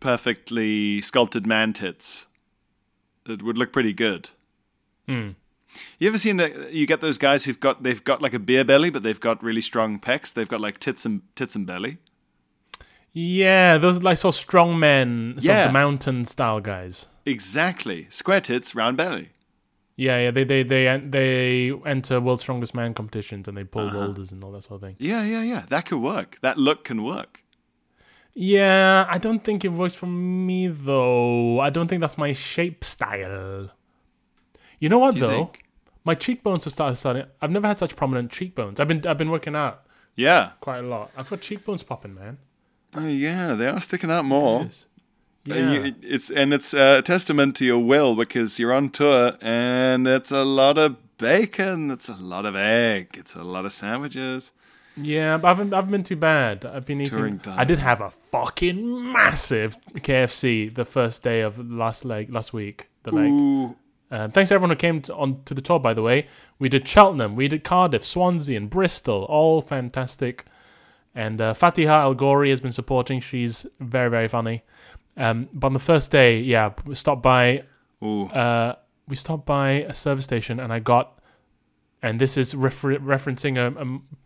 [0.00, 2.26] perfectly sculpted man tits,
[3.28, 4.30] it would look pretty good.
[5.08, 5.30] Hmm.
[5.98, 6.72] You ever seen that?
[6.72, 9.42] You get those guys who've got they've got like a beer belly, but they've got
[9.42, 10.32] really strong pecs.
[10.32, 11.98] They've got like tits and tits and belly.
[13.12, 15.62] yeah, those like so strong men, sort Yeah.
[15.66, 17.06] of the mountain style guys.
[17.24, 19.30] Exactly, square tits, round belly.
[19.96, 24.06] Yeah, yeah, they they they they enter World's Strongest Man competitions and they pull Uh-huh.
[24.06, 24.96] boulders and all that sort of thing.
[24.98, 25.64] Yeah, yeah, yeah.
[25.68, 26.38] That could work.
[26.42, 27.42] That look can work.
[28.38, 31.58] Yeah, I don't think it works for me though.
[31.58, 33.70] I don't think that's my shape style.
[34.78, 35.28] You know what you though?
[35.30, 35.64] think?
[36.04, 37.24] My cheekbones have started starting.
[37.40, 38.78] I've never had such prominent cheekbones.
[38.78, 39.84] I've been I've been working out
[40.16, 40.50] Yeah.
[40.60, 41.10] quite a lot.
[41.16, 42.36] I've got cheekbones popping, man.
[42.94, 43.54] Oh, yeah.
[43.54, 44.60] They are sticking out more.
[44.60, 45.70] Uh, Yeah.
[45.72, 50.30] you- it's and it's a testament to your will because you're on tour and it's
[50.30, 54.52] a lot of bacon, it's a lot of egg, it's a lot of sandwiches.
[54.96, 56.64] Yeah, but I haven't, I haven't been too bad.
[56.64, 57.40] I've been eating.
[57.46, 62.88] I did have a fucking massive KFC the first day of last leg last week.
[63.02, 63.30] The leg.
[63.30, 63.76] Ooh,
[64.10, 65.78] Um, thanks to everyone who came to, on to the tour.
[65.78, 66.26] By the way,
[66.58, 69.24] we did Cheltenham, we did Cardiff, Swansea, and Bristol.
[69.24, 70.46] All fantastic.
[71.14, 73.20] And uh, Fatiha El-Ghorri has been supporting.
[73.20, 74.62] She's very very funny.
[75.16, 77.64] Um, but on the first day, yeah, we stopped by
[78.02, 78.24] ooh.
[78.26, 78.76] uh,
[79.08, 81.15] we stopped by a service station and I got,
[82.02, 83.66] and this is refer- referencing a,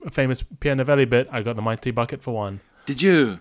[0.04, 1.28] a, a famous Pierre Novellie bit.
[1.30, 3.40] I got the mighty bucket for one, Did you?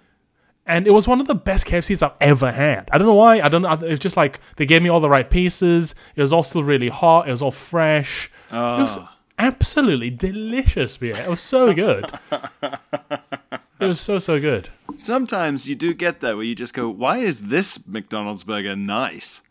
[0.65, 2.89] and it was one of the best KFCs I've ever had.
[2.91, 3.41] I don't know why.
[3.41, 3.71] I don't know.
[3.73, 5.95] It was just like they gave me all the right pieces.
[6.15, 7.27] It was all still really hot.
[7.27, 8.31] It was all fresh.
[8.51, 9.17] It was Ah.
[9.39, 11.15] absolutely delicious beer.
[11.15, 12.05] It was so good.
[12.61, 14.69] it was so so good.
[15.03, 19.41] Sometimes you do get that where you just go, "Why is this McDonald's burger nice?"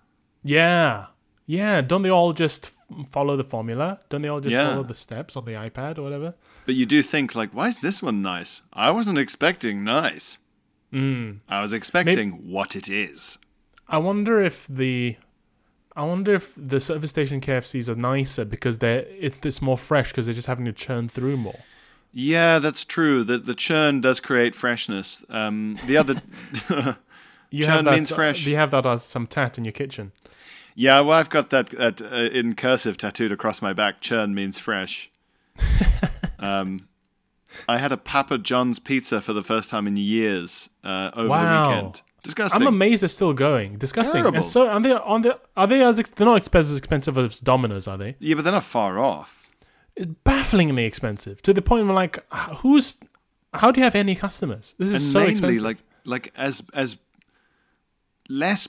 [0.45, 1.07] Yeah.
[1.47, 1.81] Yeah.
[1.81, 2.73] Don't they all just
[3.11, 4.01] follow the formula?
[4.09, 4.71] Don't they all just Yeah.
[4.71, 6.35] follow the steps on the iPad or whatever?
[6.67, 10.39] But you do think like, "Why is this one nice?" I wasn't expecting nice.
[10.93, 11.41] Mm.
[11.49, 13.39] I was expecting what it is.
[13.89, 15.17] I wonder if the
[15.97, 20.11] I wonder if the service station KFCs are nicer because they're it's it's more fresh
[20.11, 21.59] because they're just having to churn through more.
[22.13, 23.23] Yeah, that's true.
[23.25, 25.25] The the churn does create freshness.
[25.29, 26.23] Um, the other,
[27.51, 28.47] You Churn have that, means fresh.
[28.47, 30.13] You have that as some tat in your kitchen.
[30.79, 34.01] Yeah, well, I've got that, that uh, in cursive tattooed across my back.
[34.01, 35.11] Churn means fresh.
[36.39, 36.87] um,
[37.69, 41.65] I had a Papa John's pizza for the first time in years uh, over Wow.
[41.65, 42.03] the weekend.
[42.23, 42.63] Disgusting.
[42.63, 43.77] I'm amazed it's still going.
[43.79, 44.21] Disgusting.
[44.21, 44.37] Terrible.
[44.37, 47.41] And so are they on the are they as ex- they're not as expensive as
[47.41, 48.15] Domino's, are they?
[48.21, 49.51] yeah, but they're not far off.
[49.97, 52.25] It's bafflingly expensive to the point where like,
[52.59, 52.97] who's,
[53.55, 54.75] how do you have any customers?
[54.79, 55.63] This is and so mainly expensive.
[55.65, 56.99] like like as as
[58.29, 58.69] less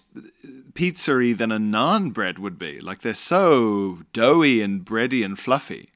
[0.74, 2.80] pizzery than a naan bread would be.
[2.80, 5.90] Like they're so doughy and bready and fluffy.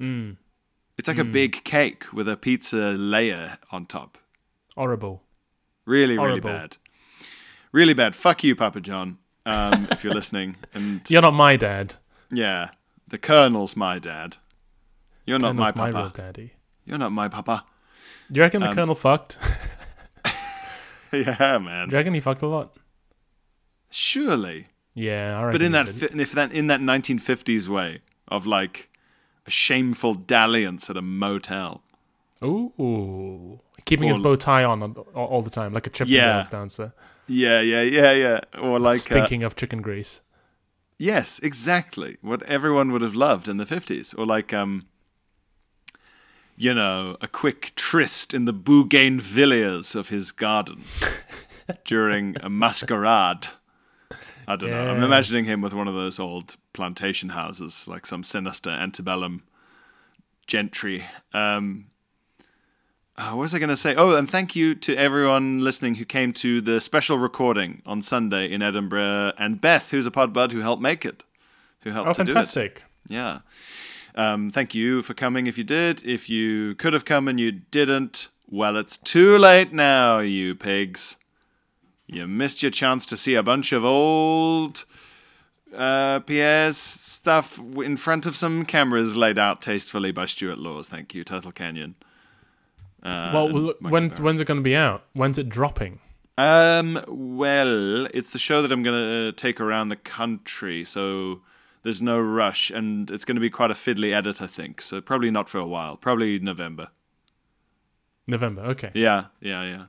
[0.00, 0.36] Mm,
[0.96, 4.18] It's like a big cake with a pizza layer on top.
[4.76, 5.22] horrible.
[5.86, 6.76] Really, really bad.
[7.72, 8.14] Really bad.
[8.14, 10.56] Fuck you, Papa John, um, if you're listening.
[10.74, 11.94] And You're not my dad.
[12.30, 12.70] yeah,
[13.08, 14.36] the Colonel's my dad.
[15.26, 16.16] You're not my Colonel's my real papa.
[16.22, 16.52] daddy.
[16.84, 17.64] You're not my papa.
[18.30, 19.36] Do you reckon the Um, colonel fucked?
[21.12, 21.88] yeah, man.
[21.88, 22.76] Do you reckon he fucked a lot?
[23.90, 24.68] Surely.
[24.94, 28.88] Yeah, but in that fi- if that in that 1950s way of like
[29.46, 31.82] a shameful dalliance at a motel.
[32.42, 34.82] Ooh, keeping his bow tie on
[35.14, 36.46] all, the time, like a Chippendales Yeah.
[36.50, 36.92] dancer.
[37.26, 38.40] Yeah, yeah, yeah, yeah.
[38.60, 40.20] Or like uh, of chicken grease.
[40.98, 42.16] yes, exactly.
[42.22, 44.86] What everyone would have loved in the 50s or like um
[46.56, 50.82] you know, a quick tryst in the bougainvilleas of his garden
[51.84, 53.48] during a masquerade.
[54.52, 54.86] I don't know.
[54.88, 59.42] I'm imagining him with one of those old plantation houses, like some sinister antebellum
[60.46, 61.04] gentry.
[61.32, 61.86] Um,
[63.16, 63.94] uh, what was I going to say?
[63.96, 68.50] Oh, and thank you to everyone listening who came to the special recording on Sunday
[68.50, 71.24] in Edinburgh, and Beth, who's a pod bud, who helped make it,
[71.82, 72.34] who helped Oh, to do it.
[72.34, 72.82] fantastic!
[73.08, 73.40] Yeah.
[74.14, 76.04] Um, thank you for coming if you did.
[76.04, 81.16] If you could have come and you didn't, well, it's too late now, you pigs.
[82.12, 84.84] You missed your chance to see a bunch of old
[85.76, 90.88] uh, Pierre's stuff in front of some cameras laid out tastefully by Stuart Laws.
[90.88, 91.94] Thank you, Turtle Canyon.
[93.02, 94.24] Uh, well, Michael when's Barrett.
[94.24, 95.04] when's it going to be out?
[95.12, 96.00] When's it dropping?
[96.36, 101.42] Um, well, it's the show that I'm going to take around the country, so
[101.82, 104.80] there's no rush, and it's going to be quite a fiddly edit, I think.
[104.80, 105.96] So probably not for a while.
[105.96, 106.88] Probably November.
[108.26, 108.62] November.
[108.62, 108.90] Okay.
[108.94, 109.84] Yeah, yeah, yeah.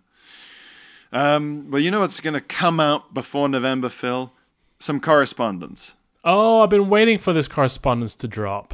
[1.11, 4.31] Um, well, you know what's going to come out before November, Phil?
[4.79, 5.95] Some correspondence.
[6.23, 8.73] Oh, I've been waiting for this correspondence to drop.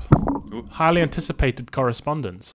[0.71, 2.51] Highly anticipated correspondence.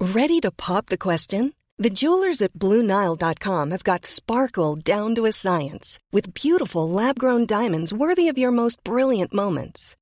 [0.00, 1.52] Ready to pop the question?
[1.78, 7.46] The jewelers at BlueNile.com have got sparkle down to a science with beautiful lab grown
[7.46, 9.96] diamonds worthy of your most brilliant moments.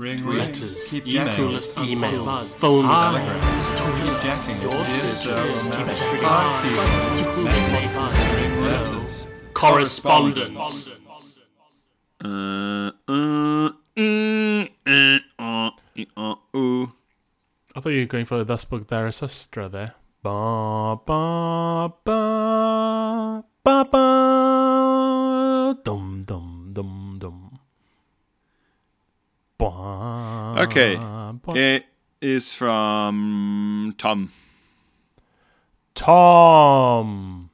[0.00, 3.44] Ring Letters, keep emails, emails, emails, emails, phone telegrams,
[3.78, 5.96] calls, keep jacking your it, sisters, so keep romantic.
[5.96, 7.44] it Fuck you.
[7.44, 9.26] Messages, ring letters.
[9.52, 10.88] Correspondence.
[12.24, 15.70] Uh, uh, eh, eh, uh,
[16.16, 16.92] uh, ooh.
[17.76, 19.92] I thought you were going for Thus Spoke Zarathustra there.
[20.22, 27.09] Ba ba ba ba ba dum dum dum dum.
[27.09, 27.09] Ba,
[29.62, 30.98] Okay.
[31.54, 31.86] It
[32.20, 34.32] is from Tom.
[35.94, 37.50] Tom,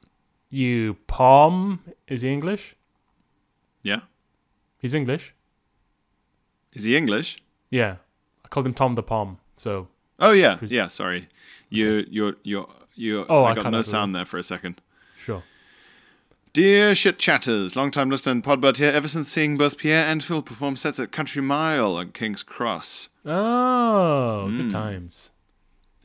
[0.49, 1.81] you pom.
[2.07, 2.75] Is he English?
[3.83, 4.01] Yeah?
[4.79, 5.33] He's English.
[6.73, 7.41] Is he English?
[7.69, 7.97] Yeah,
[8.45, 9.39] I called him Tom the Pom.
[9.55, 9.87] So
[10.19, 10.87] Oh yeah, yeah.
[10.87, 11.27] Sorry,
[11.69, 13.25] you, you're, you're, you.
[13.27, 14.81] Oh, I I got cut no sound there for a second.
[15.19, 15.43] sure.
[16.57, 18.89] Dear shit chatters, long time listener and podbud here.
[18.89, 23.09] Ever since seeing both Pierre and Phil perform sets at Country Mile and King's Cross,
[23.23, 24.57] Oh, Hmm.
[24.57, 25.29] good times.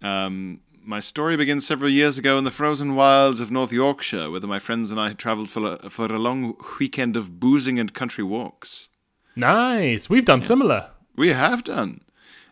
[0.03, 4.47] um, my story begins several years ago in the frozen wilds of North Yorkshire, whither
[4.47, 7.95] my friends and I had travelled for a, for a long weekend of boozing and
[7.95, 8.91] country walks.
[9.35, 10.11] Nice.
[10.11, 12.03] We've done similar We have done.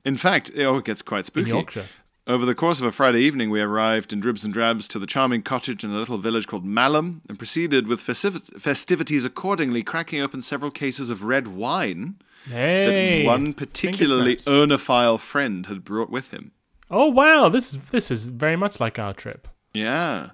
[0.06, 1.50] In fact, oh, it gets quite in spooky.
[1.50, 1.84] Yorkshire.
[2.30, 5.06] Over the course of a Friday evening, we arrived in dribs and drabs to the
[5.06, 10.20] charming cottage in a little village called Malham and proceeded with festiv- festivities accordingly, cracking
[10.20, 16.30] open several cases of red wine Hey, that one particularly oenophile friend had brought with
[16.30, 16.52] him.
[16.88, 19.48] Oh wow, this is this is very much like our trip.
[19.72, 20.30] Yeah.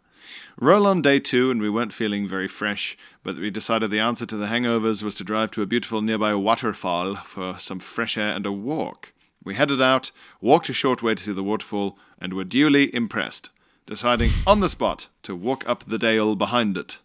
[0.61, 4.27] Roll on day two, and we weren't feeling very fresh, but we decided the answer
[4.27, 8.33] to the hangovers was to drive to a beautiful nearby waterfall for some fresh air
[8.33, 9.15] and a walk.
[9.47, 13.51] We headed out, walked a short way to see the waterfall, and were duly impressed,
[13.87, 16.99] deciding on the spot to walk up the dale behind it.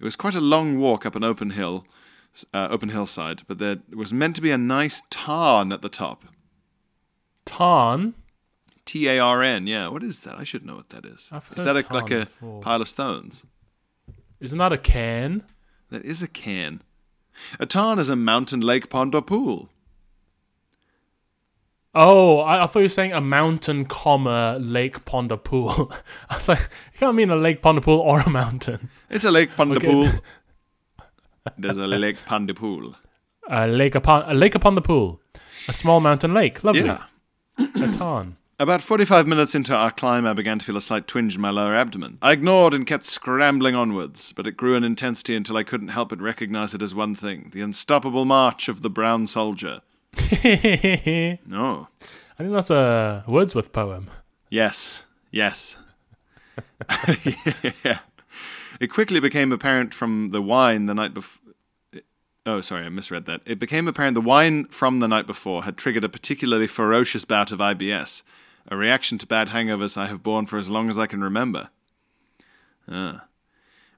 [0.00, 1.86] It was quite a long walk up an open hill,
[2.52, 6.24] uh, open hillside, but there was meant to be a nice tarn at the top.
[7.44, 8.14] Tarn.
[8.84, 9.86] T A R N, yeah.
[9.86, 10.40] What is that?
[10.40, 11.30] I should know what that is.
[11.56, 12.62] Is that a, like a before.
[12.62, 13.44] pile of stones?
[14.40, 15.44] Isn't that a can?
[15.90, 16.82] That is a can.
[17.60, 19.68] A tarn is a mountain, lake, pond, or pool.
[21.92, 25.92] Oh, I, I thought you were saying a mountain, comma, lake, pond, or pool.
[26.30, 28.90] I was like, you can't mean a lake, pond, or pool, or a mountain.
[29.08, 30.08] It's a lake, pond, or Okay, pool.
[31.58, 32.94] There's a lake, pond, or pool.
[33.48, 35.20] A lake upon a lake upon the pool,
[35.66, 36.62] a small mountain lake.
[36.62, 36.84] Lovely.
[36.84, 37.04] Yeah.
[37.58, 38.36] A tarn.
[38.60, 41.48] About 45 minutes into our climb, I began to feel a slight twinge in my
[41.48, 42.18] lower abdomen.
[42.20, 46.10] I ignored and kept scrambling onwards, but it grew in intensity until I couldn't help
[46.10, 49.80] but recognize it as one thing the unstoppable march of the brown soldier.
[50.16, 51.88] I No.
[52.38, 54.10] think that's a Wordsworth poem.
[54.50, 55.76] Yes, yes.
[57.84, 57.98] yeah.
[58.80, 61.52] It quickly became apparent from the wine the night before.
[62.46, 63.42] Oh, sorry, I misread that.
[63.44, 67.52] It became apparent the wine from the night before had triggered a particularly ferocious bout
[67.52, 68.22] of IBS,
[68.68, 71.68] a reaction to bad hangovers I have borne for as long as I can remember.
[72.88, 73.24] Ah.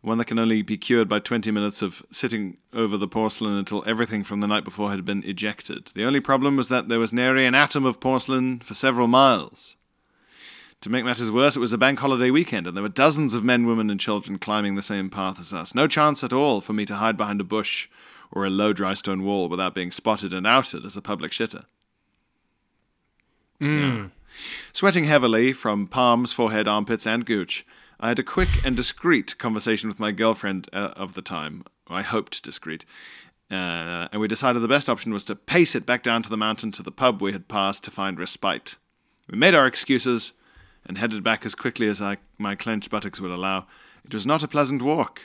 [0.02, 3.84] One that can only be cured by 20 minutes of sitting over the porcelain until
[3.86, 5.92] everything from the night before had been ejected.
[5.94, 9.76] The only problem was that there was nary an atom of porcelain for several miles.
[10.80, 13.44] To make matters worse, it was a bank holiday weekend, and there were dozens of
[13.44, 15.76] men, women, and children climbing the same path as us.
[15.76, 17.88] No chance at all for me to hide behind a bush
[18.32, 21.66] or a low dry stone wall without being spotted and outed as a public shitter.
[23.60, 23.78] Hmm.
[23.78, 24.06] Yeah.
[24.72, 27.64] Sweating heavily from palms, forehead, armpits, and gooch,
[28.02, 31.64] I had a quick and discreet conversation with my girlfriend uh, of the time.
[31.88, 32.84] I hoped discreet.
[33.48, 36.36] Uh, and we decided the best option was to pace it back down to the
[36.36, 38.76] mountain to the pub we had passed to find respite.
[39.30, 40.32] We made our excuses
[40.84, 43.66] and headed back as quickly as I, my clenched buttocks would allow.
[44.04, 45.20] It was not a pleasant walk.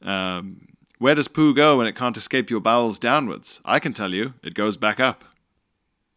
[0.00, 0.68] Um,
[0.98, 3.60] where does poo go when it can't escape your bowels downwards?
[3.64, 5.24] I can tell you, it goes back up.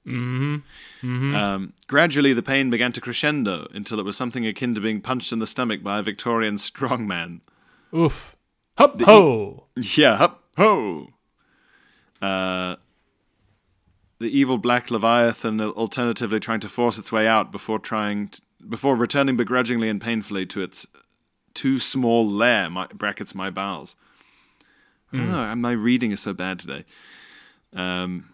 [0.05, 1.35] Mm-hmm.
[1.35, 5.31] Um, gradually, the pain began to crescendo until it was something akin to being punched
[5.31, 7.39] in the stomach by a Victorian strongman.
[7.95, 8.35] Oof.
[8.77, 9.67] Hup The- ho.
[9.75, 11.07] Yeah, hup, ho!
[12.21, 12.75] Uh,
[14.19, 18.95] the evil black leviathan alternatively trying to force its way out before trying t- before
[18.95, 20.87] returning begrudgingly and painfully to its
[21.53, 23.97] too small lair my, brackets my bowels
[25.11, 26.85] I don't know, my reading is so bad today
[27.73, 28.29] um,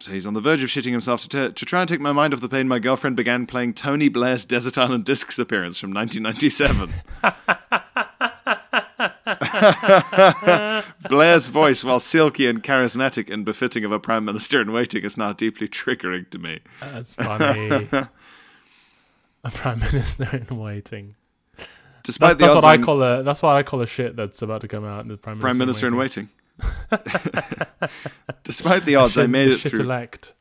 [0.00, 2.12] so he's on the verge of shitting himself to, t- to try and take my
[2.12, 5.92] mind off the pain my girlfriend began playing tony blair's desert island discs appearance from
[5.92, 6.92] 1997
[11.08, 15.16] Blair's voice, while silky and charismatic and befitting of a prime minister in waiting, is
[15.16, 16.60] now deeply triggering to me.
[16.80, 17.88] That's funny.
[19.44, 21.16] a prime minister in waiting.
[22.02, 23.22] Despite That's, the that's what I call a.
[23.22, 25.08] That's what I call a shit that's about to come out.
[25.08, 26.24] The prime minister, prime minister in waiting.
[26.24, 26.43] waiting.
[28.42, 30.34] Despite the odds, I made it through elect.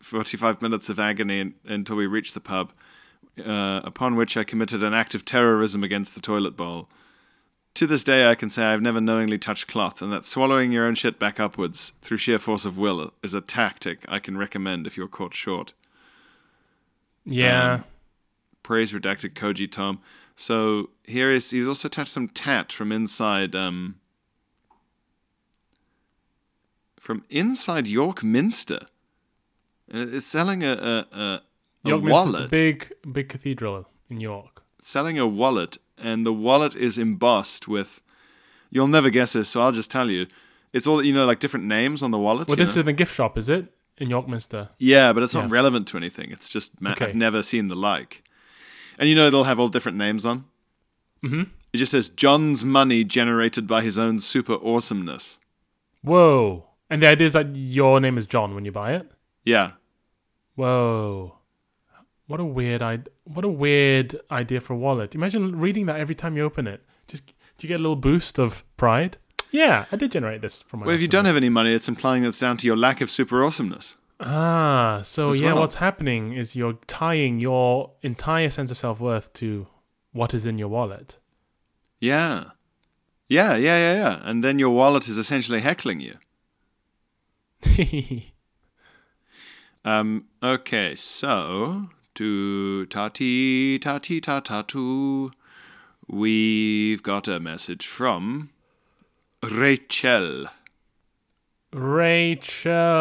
[0.00, 2.72] 45 minutes of agony until we reached the pub,
[3.44, 6.88] uh, upon which I committed an act of terrorism against the toilet bowl.
[7.74, 10.86] To this day, I can say I've never knowingly touched cloth, and that swallowing your
[10.86, 14.86] own shit back upwards through sheer force of will is a tactic I can recommend
[14.86, 15.74] if you're caught short.
[17.26, 17.74] Yeah.
[17.74, 17.84] Um,
[18.62, 20.00] praise redacted Koji Tom.
[20.36, 23.96] So here is he's also attached some tat from inside um
[27.06, 28.80] from inside York Minster.
[29.90, 31.42] And It's selling a a, a,
[31.84, 32.42] a York wallet.
[32.42, 34.62] the big, big cathedral in York.
[34.82, 35.78] selling a wallet,
[36.08, 38.02] and the wallet is embossed with.
[38.70, 40.26] You'll never guess this, so I'll just tell you.
[40.72, 42.48] It's all you know, like different names on the wallet.
[42.48, 42.80] Well, this is know?
[42.80, 43.72] in the gift shop, is it?
[43.98, 44.68] In York Minster.
[44.78, 45.54] Yeah, but it's not Yeah.
[45.58, 46.30] relevant to anything.
[46.32, 47.06] It's just ma- Okay.
[47.06, 48.22] I've never seen the like.
[48.98, 50.44] And you know they'll have all different names on.
[51.24, 51.44] Mm-hmm.
[51.72, 55.38] It just says John's money generated by his own super awesomeness.
[56.02, 56.64] Whoa.
[56.88, 59.10] And the idea is that your name is John when you buy it?
[59.44, 59.72] Yeah,
[60.54, 61.36] Whoa.
[62.26, 63.12] What a weird idea.
[63.24, 65.14] What a weird idea for a wallet.
[65.14, 66.82] Imagine reading that every time you open it.
[67.06, 67.32] Just do
[67.66, 69.18] you get a little boost of pride?
[69.52, 71.88] Yeah, I did generate this from my Well, if you don't have any money, it's
[71.88, 73.94] implying that's down to your lack of super awesomeness.
[74.18, 75.60] Ah, so As yeah, well.
[75.60, 79.68] what's happening is you're tying your entire sense of self worth to
[80.12, 81.18] what is in your wallet.
[82.00, 82.44] Yeah.
[83.28, 84.20] Yeah, yeah, yeah, yeah.
[84.24, 86.16] And then your wallet is essentially heckling you.
[89.86, 95.30] Um, okay, so to tati tati ta ti ta ta tu.
[96.08, 98.50] We've got a message from
[99.48, 100.46] Rachel.
[101.72, 102.98] Rachel,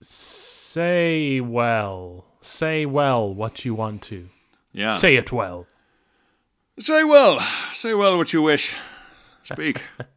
[0.00, 4.30] say well, say well what you want to.
[4.72, 4.92] Yeah.
[4.92, 5.66] Say it well.
[6.80, 7.40] Say well,
[7.74, 8.74] say well what you wish.
[9.42, 9.82] Speak.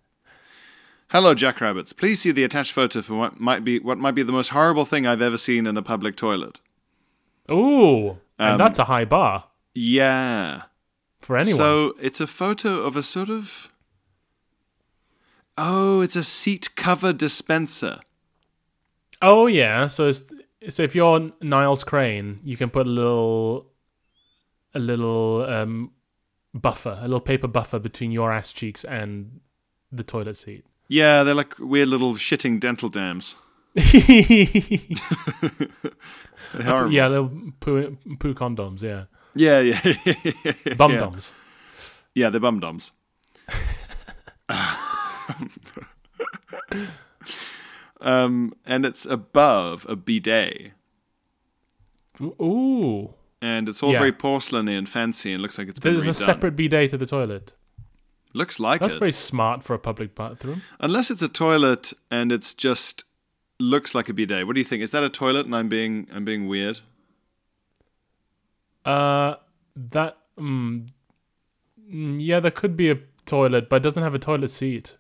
[1.10, 1.92] Hello, Jackrabbits.
[1.92, 4.86] Please see the attached photo for what might be what might be the most horrible
[4.86, 6.62] thing I've ever seen in a public toilet.
[7.50, 10.64] Ooh, and Um, that's a high bar Yeah.
[11.22, 11.58] for anyone.
[11.58, 13.72] So it's a photo of a sort of.
[15.58, 18.00] Oh, it's a seat cover dispenser.
[19.22, 20.32] oh yeah, so it's,
[20.70, 23.66] so if you're Niles Crane, you can put a little,
[24.74, 25.92] a little um,
[26.54, 29.42] buffer, a little paper buffer between your ass cheeks and
[29.92, 30.64] the toilet seat.
[30.90, 33.36] Yeah, they're like weird little shitting dental dams.
[36.60, 37.30] Yeah, little
[37.60, 38.82] poo, poo condoms.
[38.82, 39.04] Yeah,
[39.36, 40.74] yeah, yeah.
[40.78, 41.00] bum yeah.
[41.00, 41.32] doms.
[42.16, 42.92] Yeah, they're bum doms.
[48.02, 50.72] um, and it's above a bidet.
[52.22, 54.00] Ooh, And it's all Yeah.
[54.00, 56.26] very porcelainy and fancy and looks like it's been there's a redone.
[56.26, 57.54] separate bidet to the toilet.
[58.34, 59.00] Looks like That's it.
[59.00, 60.62] very smart for a public bathroom.
[60.80, 63.04] Unless it's a toilet and it's just
[63.60, 64.46] looks like a bidet.
[64.46, 64.84] What do you think?
[64.84, 66.80] Is that a toilet and I'm being I'm being weird?
[68.86, 69.36] Uh,
[69.76, 70.88] that mm,
[71.92, 74.98] mm, yeah, there could be a toilet, but it doesn't have a toilet seat.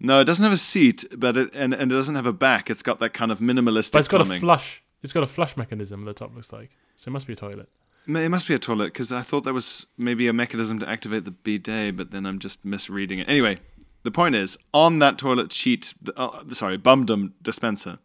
[0.00, 2.70] No, it doesn't have a seat, but it and, and it doesn't have a back.
[2.70, 4.38] It's got that kind of minimalistic But it's got plumbing.
[4.38, 4.82] a flush.
[5.02, 6.04] It's got a flush mechanism.
[6.04, 7.68] The top looks like, so it must be a toilet.
[8.06, 11.24] It must be a toilet because I thought that was maybe a mechanism to activate
[11.24, 13.28] the bidet, but then I'm just misreading it.
[13.28, 13.58] Anyway,
[14.02, 17.98] the point is on that toilet sheet, uh, sorry, bumdum dispenser.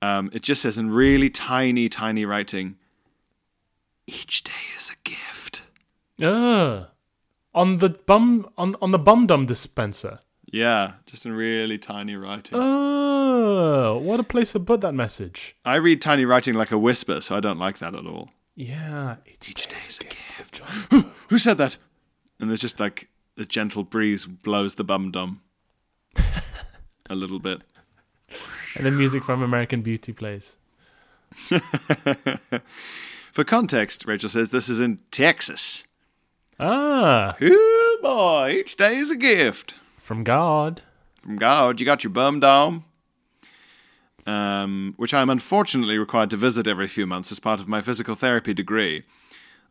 [0.00, 2.76] Um, it just says in really tiny, tiny writing,
[4.06, 5.62] "Each day is a gift."
[6.20, 6.86] Uh,
[7.54, 10.18] on the bum on on the bum dum dispenser.
[10.44, 12.54] Yeah, just in really tiny writing.
[12.54, 15.56] Oh, what a place to put that message.
[15.64, 18.30] I read tiny writing like a whisper, so I don't like that at all.
[18.54, 20.58] Yeah, each, day is a gift.
[21.28, 21.76] Who said that?
[22.38, 25.40] And there's just like a gentle breeze blows the bum dum
[27.08, 27.62] a little bit.
[28.76, 30.56] and then music from American Beauty plays.
[33.32, 35.84] For context, Rachel says this is in Texas.
[36.60, 40.82] Ah, Oh boy, each day is a gift from God.
[41.22, 41.80] from God.
[41.80, 42.84] You got your bum dom,
[44.26, 47.80] um, which I am unfortunately required to visit every few months as part of my
[47.80, 49.04] physical therapy degree.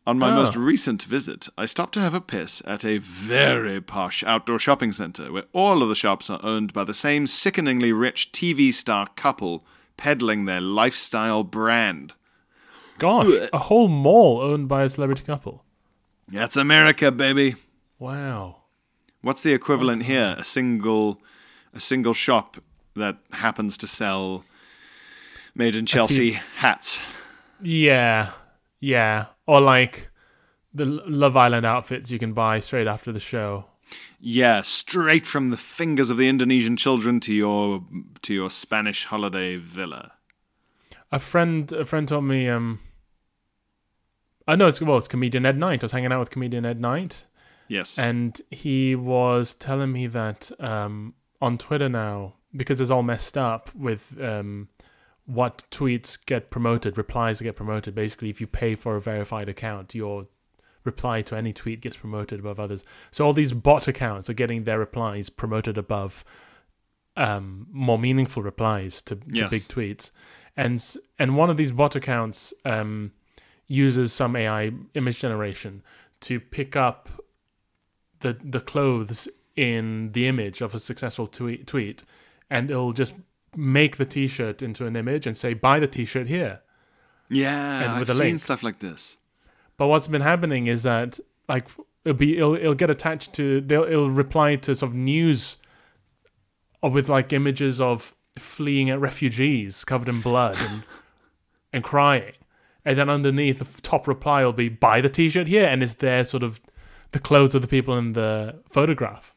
[0.08, 0.36] On my Oh.
[0.36, 4.92] most recent visit, I stopped to have a piss at a very posh outdoor shopping
[4.92, 9.08] center where all of the shops are owned by the same sickeningly rich TV star
[9.16, 9.64] couple
[9.98, 12.14] peddling their lifestyle brand.
[12.98, 15.64] Gosh, a whole mall owned by a celebrity couple.
[16.28, 17.56] That's America, baby.
[18.00, 18.58] Wow.
[19.22, 20.36] What's the equivalent here?
[20.38, 21.22] A single,
[21.76, 22.58] a single shop
[22.96, 24.44] that happens to sell
[25.56, 27.00] made in Chelsea hats.
[27.62, 28.32] Yeah,
[28.80, 29.28] yeah.
[29.46, 30.10] Or like
[30.74, 33.66] the Love Island outfits you can buy straight after the show.
[34.20, 37.84] Yeah, straight from the fingers of the Indonesian children to your
[38.22, 40.14] to your Spanish holiday villa.
[41.12, 42.48] A friend, a friend told me.
[42.48, 42.80] Um,
[44.48, 45.84] I know it's well, it's comedian Ed Knight.
[45.84, 47.26] I was hanging out with comedian Ed Knight,
[47.68, 48.00] Yes.
[48.00, 53.74] and he was telling me that um, on Twitter now, because it's all messed up
[53.76, 54.68] with um,
[55.26, 57.96] what tweets get promoted, replies get promoted.
[57.96, 60.28] Basically, if you pay for a verified account, your
[60.84, 62.84] reply to any tweet gets promoted above others.
[63.12, 66.26] So all these bot accounts are getting their replies promoted above
[67.16, 69.50] um, more meaningful replies to, to Yes.
[69.52, 70.12] big tweets,
[70.58, 70.84] and
[71.20, 73.12] and one of these bot accounts um,
[73.68, 75.84] uses some AI image generation
[76.22, 77.10] to pick up
[78.22, 79.28] the the clothes
[79.58, 82.04] in the image of a successful tweet, tweet
[82.52, 83.16] and it'll just
[83.56, 86.62] make the t-shirt into an image and say buy the t-shirt here.
[87.30, 88.40] yeah, and I've a seen link.
[88.42, 89.18] stuff like this.
[89.78, 91.68] But what's been happening is that like
[92.06, 95.58] it'll be it'll, it'll get attached to they'll it'll reply to sort of news
[96.84, 100.84] or with like images of fleeing at refugees covered in blood and
[101.74, 102.34] and crying.
[102.84, 106.26] And then underneath the top reply will be buy the t-shirt here and is there
[106.26, 106.60] sort of
[107.12, 109.34] the clothes of the people in the photograph.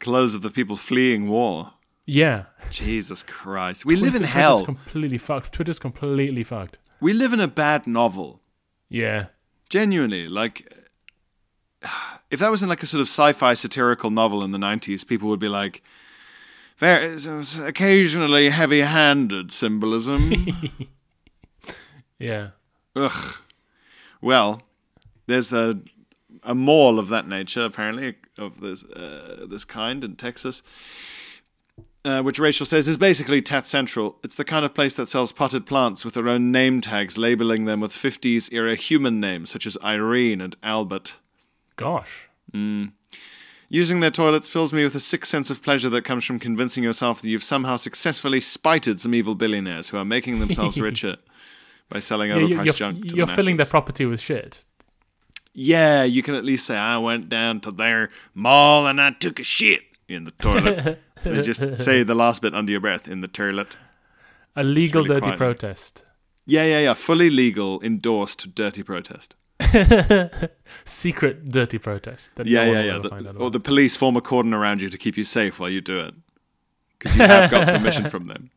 [0.00, 1.72] Clothes of the people fleeing war.
[2.06, 2.44] Yeah.
[2.70, 3.84] Jesus Christ.
[3.84, 4.58] We live in Twitter- hell.
[4.64, 5.52] Twitter's completely fucked.
[5.52, 6.78] Twitter's completely fucked.
[7.00, 8.40] we live in a bad novel.
[8.88, 9.26] Yeah.
[9.68, 10.72] Genuinely, like
[12.30, 15.28] if that was in like a sort of sci-fi satirical novel in the 90s, people
[15.28, 15.82] would be like
[16.78, 17.16] very
[17.64, 20.32] occasionally heavy-handed symbolism.
[22.18, 22.50] Yeah.
[22.94, 23.34] Ugh.
[24.22, 24.62] Well,
[25.26, 25.80] there's a
[26.42, 30.62] a mall of that nature apparently of this uh, this kind in Texas.
[32.06, 34.16] Uh, which Rachel says is basically Tat Central.
[34.22, 37.64] It's the kind of place that sells potted plants with their own name tags, labeling
[37.64, 41.16] them with 50s era human names such as Irene and Albert.
[41.74, 42.28] Gosh.
[43.68, 46.84] Using their toilets fills me with a sick sense of pleasure that comes from convincing
[46.84, 51.16] yourself that you've somehow successfully spited some evil billionaires who are making themselves richer
[51.88, 54.64] by selling Yeah, overpriced you- you're junk to you're the filling their property with shit.
[55.54, 59.40] Yeah, you can at least say, I went down to their mall and I took
[59.40, 61.00] a shit in the toilet.
[61.26, 63.76] they just say the last bit under your breath in the toilet.
[64.54, 65.38] A legal really dirty quiet.
[65.38, 66.04] protest.
[66.46, 66.94] Yeah, yeah, yeah.
[66.94, 69.34] Fully legal, endorsed, dirty protest.
[70.84, 72.30] Secret dirty protest.
[72.44, 72.98] Yeah, no yeah, yeah.
[72.98, 75.80] The- or the police form a cordon around you to keep you safe while you
[75.80, 76.14] do it.
[76.98, 78.50] Because you have got permission from them.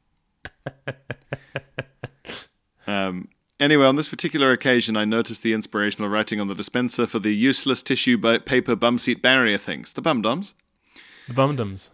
[2.88, 3.28] Um,
[3.60, 7.36] anyway, on this particular occasion, I noticed the inspirational writing on the dispenser for the
[7.36, 10.54] useless tissue paper bum seat barrier things, the bum dums.
[11.28, 11.90] The bumdums.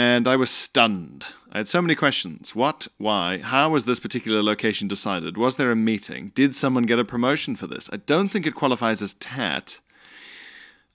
[0.00, 1.26] And I was stunned.
[1.52, 2.54] I had so many questions.
[2.54, 2.88] What?
[2.96, 3.38] Why?
[3.38, 5.36] How was this particular location decided?
[5.36, 6.32] Was there a meeting?
[6.34, 7.90] Did someone get a promotion for this?
[7.92, 9.80] I don't think it qualifies as tat,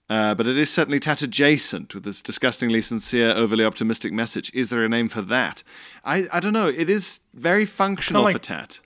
[0.09, 4.49] uh, but it is certainly tat adjacent with this disgustingly sincere, overly optimistic message.
[4.55, 5.61] Is there a name for that?
[6.03, 6.69] I, I don't know.
[6.69, 8.79] It is very functional like- for tat.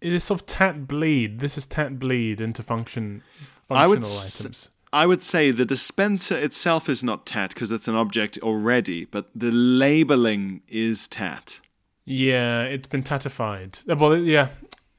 [0.00, 1.40] It is sort of tat bleed.
[1.40, 3.22] This is tat bleed into function
[3.66, 4.70] functional I would s- items.
[4.92, 9.28] I would say the dispenser itself is not tat because it's an object already, but
[9.34, 11.60] the labeling is tat.
[12.06, 13.78] Yeah, it's been tatified.
[13.88, 14.48] Uh, Well, yeah,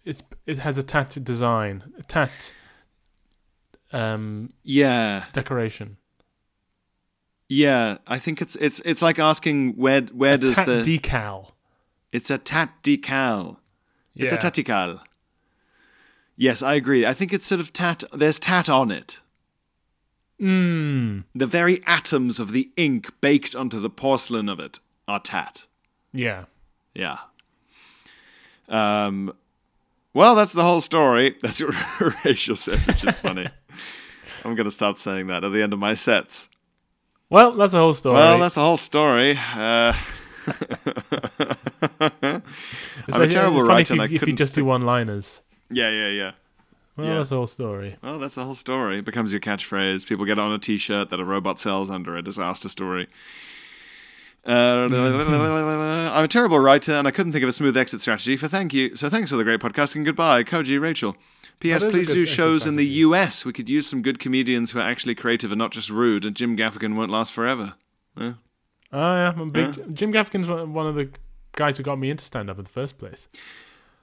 [0.05, 2.53] it's it has a tat design, a tat
[3.91, 5.25] um, Yeah.
[5.33, 5.97] decoration.
[7.47, 11.51] Yeah, I think it's it's it's like asking where where a does tat the decal?
[12.11, 13.57] it's a tat decal.
[14.15, 14.39] It's a Yeah.
[14.41, 15.01] tatical.
[16.37, 17.05] Yes, I agree.
[17.07, 18.03] I think it's sort of tat.
[18.13, 19.19] There's tat on it.
[20.41, 25.65] Mm, The very atoms of the ink baked onto the porcelain of it are tat.
[26.13, 26.45] yeah.
[26.95, 27.17] Yeah.
[28.67, 29.33] Um.
[30.13, 31.35] Well, that's the whole story.
[31.41, 33.45] That's what Rachel says, which is funny.
[34.45, 36.49] I'm gonna start saying that at the end of my sets.
[37.29, 38.15] Well, that's the whole story.
[38.15, 39.37] Well, that's the whole story.
[39.55, 39.93] Uh,
[43.13, 45.41] I'm a terrible writer, if you, if you just do one-liners.
[45.69, 46.31] Yeah, yeah, yeah.
[46.99, 47.15] Well, Yeah.
[47.15, 47.95] that's the whole story.
[48.03, 48.99] Well, that's the whole story.
[48.99, 50.05] It becomes your catchphrase.
[50.05, 53.07] People get on a T-shirt that a robot sells under a disaster story.
[54.45, 58.35] Uh, I'm a terrible writer, and I couldn't think of a smooth exit strategy.
[58.37, 60.05] For thank you, so thanks for the great podcasting.
[60.05, 61.15] Goodbye, Koji, Rachel.
[61.59, 61.83] P.S.
[61.83, 62.85] Please do shows in the.
[62.85, 63.43] U.S.
[63.45, 66.25] We could use some good comedians who are actually creative and not just rude.
[66.25, 67.73] And Jim Gaffigan won't last forever.
[68.17, 68.33] Yeah.
[68.93, 71.09] Oh, yeah, I'm a big Jim Gaffigan's one one of the
[71.53, 73.27] guys who got me into stand-up in the first place.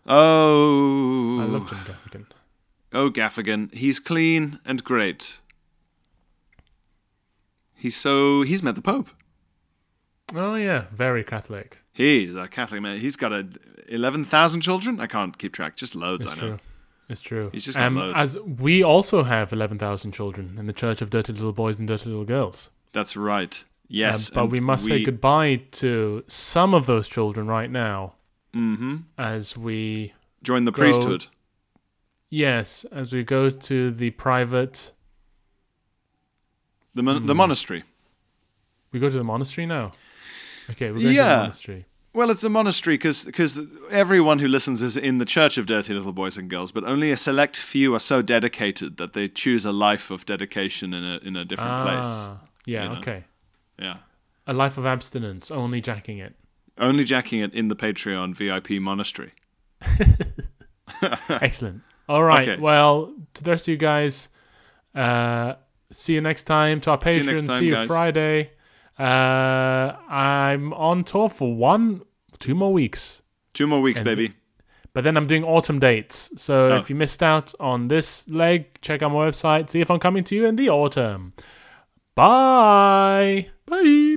[0.07, 2.27] Oh, I love Jim Gaffigan.
[2.93, 3.73] Oh, Gaffigan.
[3.75, 5.41] He's clean and great.
[7.75, 8.43] He's so.
[8.43, 9.09] He's met the Pope.
[10.35, 11.79] Oh yeah, very Catholic.
[11.93, 12.99] He's a Catholic man.
[12.99, 13.47] He's got a
[13.89, 14.99] 11,000 children?
[15.01, 15.77] I can't keep track.
[15.77, 16.41] Just loads, It's I know.
[16.41, 16.59] true.
[17.09, 17.51] It's true.
[17.53, 18.19] He's just got um, loads.
[18.19, 21.87] as we also have eleven thousand children in the Church of Dirty Little Boys and
[21.87, 22.71] Dirty Little Girls.
[22.93, 23.55] That's right.
[23.63, 24.31] Um, Yes.
[24.31, 28.15] but we must say goodbye to some of those children right now.
[28.53, 28.97] Mm-hmm.
[29.17, 30.13] As we
[30.43, 31.27] Join the priesthood.
[32.31, 34.93] Yes, as we go to the private,
[36.95, 37.39] The, mon- the Hmm.
[37.39, 37.85] monastery.
[38.93, 39.93] we go to the monastery now.
[40.71, 41.85] Okay, we're going to the monastery.
[42.15, 43.61] Well, it's a monastery because
[43.91, 47.11] everyone who listens is in the Church of Dirty Little Boys and Girls, but only
[47.11, 51.19] a select few are so dedicated that they choose a life of dedication in a
[51.19, 52.07] in a different place.
[52.09, 52.99] Ah, yeah, you know.
[53.01, 53.25] okay.
[53.79, 53.99] Yeah.
[54.47, 56.35] A life of abstinence, only jacking it.
[56.79, 59.33] Only jacking it in the Patreon VIP monastery.
[61.29, 61.83] Excellent.
[62.09, 62.49] All right.
[62.49, 62.61] Okay.
[62.61, 64.29] Well, to the rest of you guys,
[64.95, 65.55] uh,
[65.91, 66.81] see you next time.
[66.83, 67.87] To our you patrons, next time, see you.
[67.87, 68.51] Friday.
[68.99, 69.03] Uh,
[70.09, 72.03] I'm on tour for one,
[72.39, 74.33] two more weeks, Two more weeks, And- baby.
[74.95, 76.31] but then I'm doing autumn dates.
[76.37, 76.77] So Oh.
[76.77, 79.69] if you missed out on this leg, check out my website.
[79.71, 81.35] See if I'm coming to you in the autumn.
[82.15, 83.49] Bye.
[83.67, 84.17] Bye.